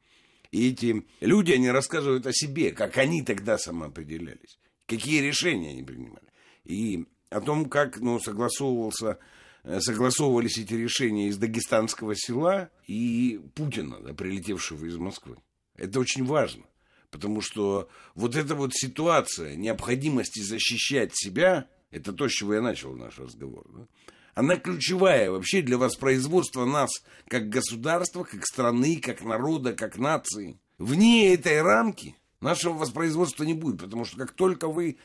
И 0.52 0.70
эти 0.70 1.04
люди, 1.20 1.50
они 1.50 1.72
рассказывают 1.72 2.24
о 2.28 2.32
себе, 2.32 2.70
как 2.70 2.96
они 2.96 3.22
тогда 3.22 3.58
самоопределялись. 3.58 4.60
Какие 4.86 5.22
решения 5.22 5.70
они 5.70 5.82
принимали. 5.82 6.28
И 6.64 7.04
о 7.30 7.40
том, 7.40 7.64
как 7.64 7.98
ну, 7.98 8.20
согласовывался 8.20 9.18
согласовывались 9.64 10.58
эти 10.58 10.74
решения 10.74 11.28
из 11.28 11.38
дагестанского 11.38 12.14
села 12.14 12.70
и 12.86 13.40
Путина, 13.54 13.98
да, 14.00 14.12
прилетевшего 14.12 14.84
из 14.84 14.96
Москвы. 14.96 15.36
Это 15.76 16.00
очень 16.00 16.24
важно, 16.24 16.64
потому 17.10 17.40
что 17.40 17.88
вот 18.14 18.36
эта 18.36 18.54
вот 18.54 18.74
ситуация 18.74 19.56
необходимости 19.56 20.40
защищать 20.40 21.12
себя, 21.14 21.66
это 21.90 22.12
то, 22.12 22.28
с 22.28 22.32
чего 22.32 22.54
я 22.54 22.60
начал 22.60 22.94
наш 22.94 23.18
разговор, 23.18 23.66
да, 23.72 23.86
она 24.34 24.56
ключевая 24.56 25.30
вообще 25.30 25.62
для 25.62 25.78
воспроизводства 25.78 26.64
нас 26.64 26.90
как 27.28 27.48
государства, 27.48 28.24
как 28.24 28.44
страны, 28.44 29.00
как 29.00 29.22
народа, 29.22 29.74
как 29.74 29.96
нации. 29.96 30.58
Вне 30.76 31.32
этой 31.32 31.62
рамки 31.62 32.16
нашего 32.40 32.72
воспроизводства 32.72 33.44
не 33.44 33.54
будет, 33.54 33.80
потому 33.80 34.04
что 34.04 34.16
как 34.16 34.32
только 34.32 34.66
вы 34.66 34.98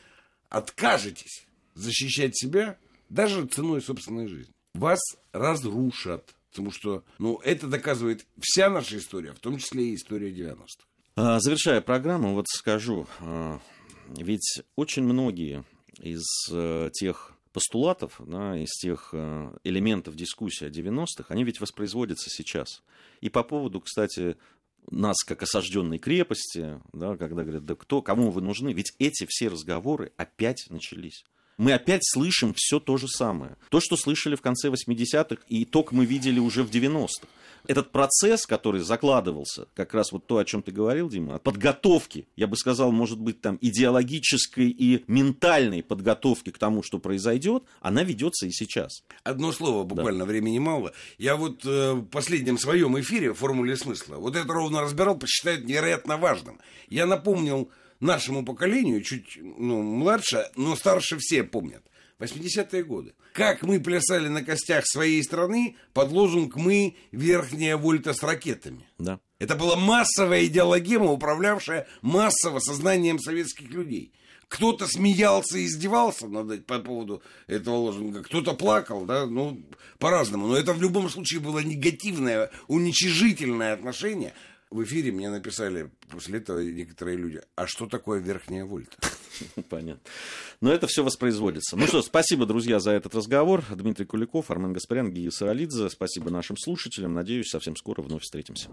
откажетесь 0.48 1.46
защищать 1.74 2.36
себя– 2.36 2.76
даже 3.10 3.44
ценой 3.46 3.82
собственной 3.82 4.28
жизни. 4.28 4.54
Вас 4.74 5.00
разрушат. 5.32 6.34
Потому 6.50 6.72
что, 6.72 7.04
ну, 7.18 7.38
это 7.44 7.68
доказывает 7.68 8.26
вся 8.40 8.70
наша 8.70 8.98
история, 8.98 9.32
в 9.32 9.38
том 9.38 9.58
числе 9.58 9.90
и 9.90 9.94
история 9.94 10.32
90-х. 10.32 10.84
А, 11.16 11.38
завершая 11.38 11.80
программу, 11.80 12.34
вот 12.34 12.46
скажу, 12.48 13.06
а, 13.20 13.60
ведь 14.08 14.62
очень 14.74 15.04
многие 15.04 15.64
из 16.00 16.24
э, 16.50 16.90
тех 16.92 17.36
постулатов, 17.52 18.20
да, 18.26 18.56
из 18.56 18.70
тех 18.70 19.10
э, 19.12 19.56
элементов 19.64 20.16
дискуссии 20.16 20.66
о 20.66 20.70
90-х, 20.70 21.26
они 21.28 21.44
ведь 21.44 21.60
воспроизводятся 21.60 22.30
сейчас. 22.30 22.82
И 23.20 23.28
по 23.28 23.44
поводу, 23.44 23.80
кстати, 23.80 24.36
нас 24.90 25.22
как 25.24 25.42
осажденной 25.42 25.98
крепости, 25.98 26.80
да, 26.92 27.16
когда 27.16 27.42
говорят, 27.42 27.64
да 27.64 27.74
кто, 27.74 28.02
кому 28.02 28.30
вы 28.30 28.40
нужны, 28.40 28.72
ведь 28.72 28.94
эти 28.98 29.26
все 29.28 29.48
разговоры 29.48 30.12
опять 30.16 30.66
начались 30.70 31.24
мы 31.60 31.74
опять 31.74 32.00
слышим 32.02 32.54
все 32.56 32.80
то 32.80 32.96
же 32.96 33.06
самое. 33.06 33.54
То, 33.68 33.80
что 33.80 33.94
слышали 33.98 34.34
в 34.34 34.40
конце 34.40 34.68
80-х, 34.68 35.42
и 35.46 35.64
итог 35.64 35.92
мы 35.92 36.06
видели 36.06 36.38
уже 36.38 36.62
в 36.62 36.70
90-х. 36.70 37.28
Этот 37.66 37.92
процесс, 37.92 38.46
который 38.46 38.80
закладывался, 38.80 39.68
как 39.74 39.92
раз 39.92 40.10
вот 40.10 40.26
то, 40.26 40.38
о 40.38 40.44
чем 40.46 40.62
ты 40.62 40.72
говорил, 40.72 41.10
Дима, 41.10 41.34
от 41.34 41.42
подготовки, 41.42 42.26
я 42.34 42.46
бы 42.46 42.56
сказал, 42.56 42.92
может 42.92 43.18
быть, 43.18 43.42
там 43.42 43.58
идеологической 43.60 44.70
и 44.70 45.04
ментальной 45.06 45.82
подготовки 45.82 46.48
к 46.48 46.56
тому, 46.56 46.82
что 46.82 46.98
произойдет, 46.98 47.64
она 47.82 48.04
ведется 48.04 48.46
и 48.46 48.52
сейчас. 48.52 49.04
Одно 49.22 49.52
слово, 49.52 49.84
буквально 49.84 50.20
да. 50.20 50.30
времени 50.30 50.58
мало. 50.58 50.94
Я 51.18 51.36
вот 51.36 51.66
э, 51.66 51.92
в 51.92 52.06
последнем 52.06 52.56
своем 52.56 52.98
эфире 53.00 53.34
в 53.34 53.38
«Формуле 53.38 53.76
смысла» 53.76 54.16
вот 54.16 54.34
это 54.34 54.50
ровно 54.50 54.80
разбирал, 54.80 55.18
посчитаю 55.18 55.62
невероятно 55.62 56.16
важным. 56.16 56.58
Я 56.88 57.04
напомнил 57.04 57.70
нашему 58.00 58.44
поколению, 58.44 59.02
чуть 59.02 59.38
ну, 59.40 59.82
младше, 59.82 60.50
но 60.56 60.76
старше 60.76 61.18
все 61.18 61.44
помнят. 61.44 61.84
80-е 62.20 62.84
годы. 62.84 63.14
Как 63.32 63.62
мы 63.62 63.80
плясали 63.80 64.28
на 64.28 64.44
костях 64.44 64.84
своей 64.86 65.22
страны 65.22 65.76
под 65.94 66.12
лозунг 66.12 66.56
«Мы 66.56 66.96
верхняя 67.12 67.76
вольта 67.76 68.12
с 68.12 68.22
ракетами». 68.22 68.86
Да. 68.98 69.20
Это 69.38 69.56
была 69.56 69.76
массовая 69.76 70.44
идеологема, 70.44 71.06
управлявшая 71.06 71.86
массово 72.02 72.58
сознанием 72.58 73.18
советских 73.18 73.70
людей. 73.70 74.12
Кто-то 74.48 74.88
смеялся 74.88 75.58
и 75.58 75.66
издевался 75.66 76.26
над, 76.26 76.66
по 76.66 76.80
поводу 76.80 77.22
этого 77.46 77.76
лозунга, 77.76 78.24
кто-то 78.24 78.52
плакал, 78.52 79.04
да, 79.04 79.24
ну, 79.24 79.62
по-разному. 79.98 80.48
Но 80.48 80.56
это 80.56 80.72
в 80.72 80.82
любом 80.82 81.08
случае 81.08 81.40
было 81.40 81.60
негативное, 81.60 82.50
уничижительное 82.66 83.72
отношение 83.72 84.34
в 84.70 84.84
эфире 84.84 85.12
мне 85.12 85.30
написали 85.30 85.90
после 86.10 86.38
этого 86.38 86.60
некоторые 86.60 87.16
люди, 87.16 87.40
а 87.56 87.66
что 87.66 87.86
такое 87.86 88.20
верхняя 88.20 88.64
вольта? 88.64 88.96
Понятно. 89.68 90.02
Но 90.60 90.72
это 90.72 90.86
все 90.86 91.02
воспроизводится. 91.02 91.76
Ну 91.76 91.86
что, 91.86 92.02
спасибо, 92.02 92.46
друзья, 92.46 92.78
за 92.80 92.92
этот 92.92 93.14
разговор. 93.14 93.64
Дмитрий 93.70 94.06
Куликов, 94.06 94.50
Армен 94.50 94.72
Гаспарян, 94.72 95.10
Гия 95.12 95.30
Саралидзе. 95.30 95.90
Спасибо 95.90 96.30
нашим 96.30 96.56
слушателям. 96.56 97.14
Надеюсь, 97.14 97.48
совсем 97.48 97.76
скоро 97.76 98.02
вновь 98.02 98.22
встретимся. 98.22 98.68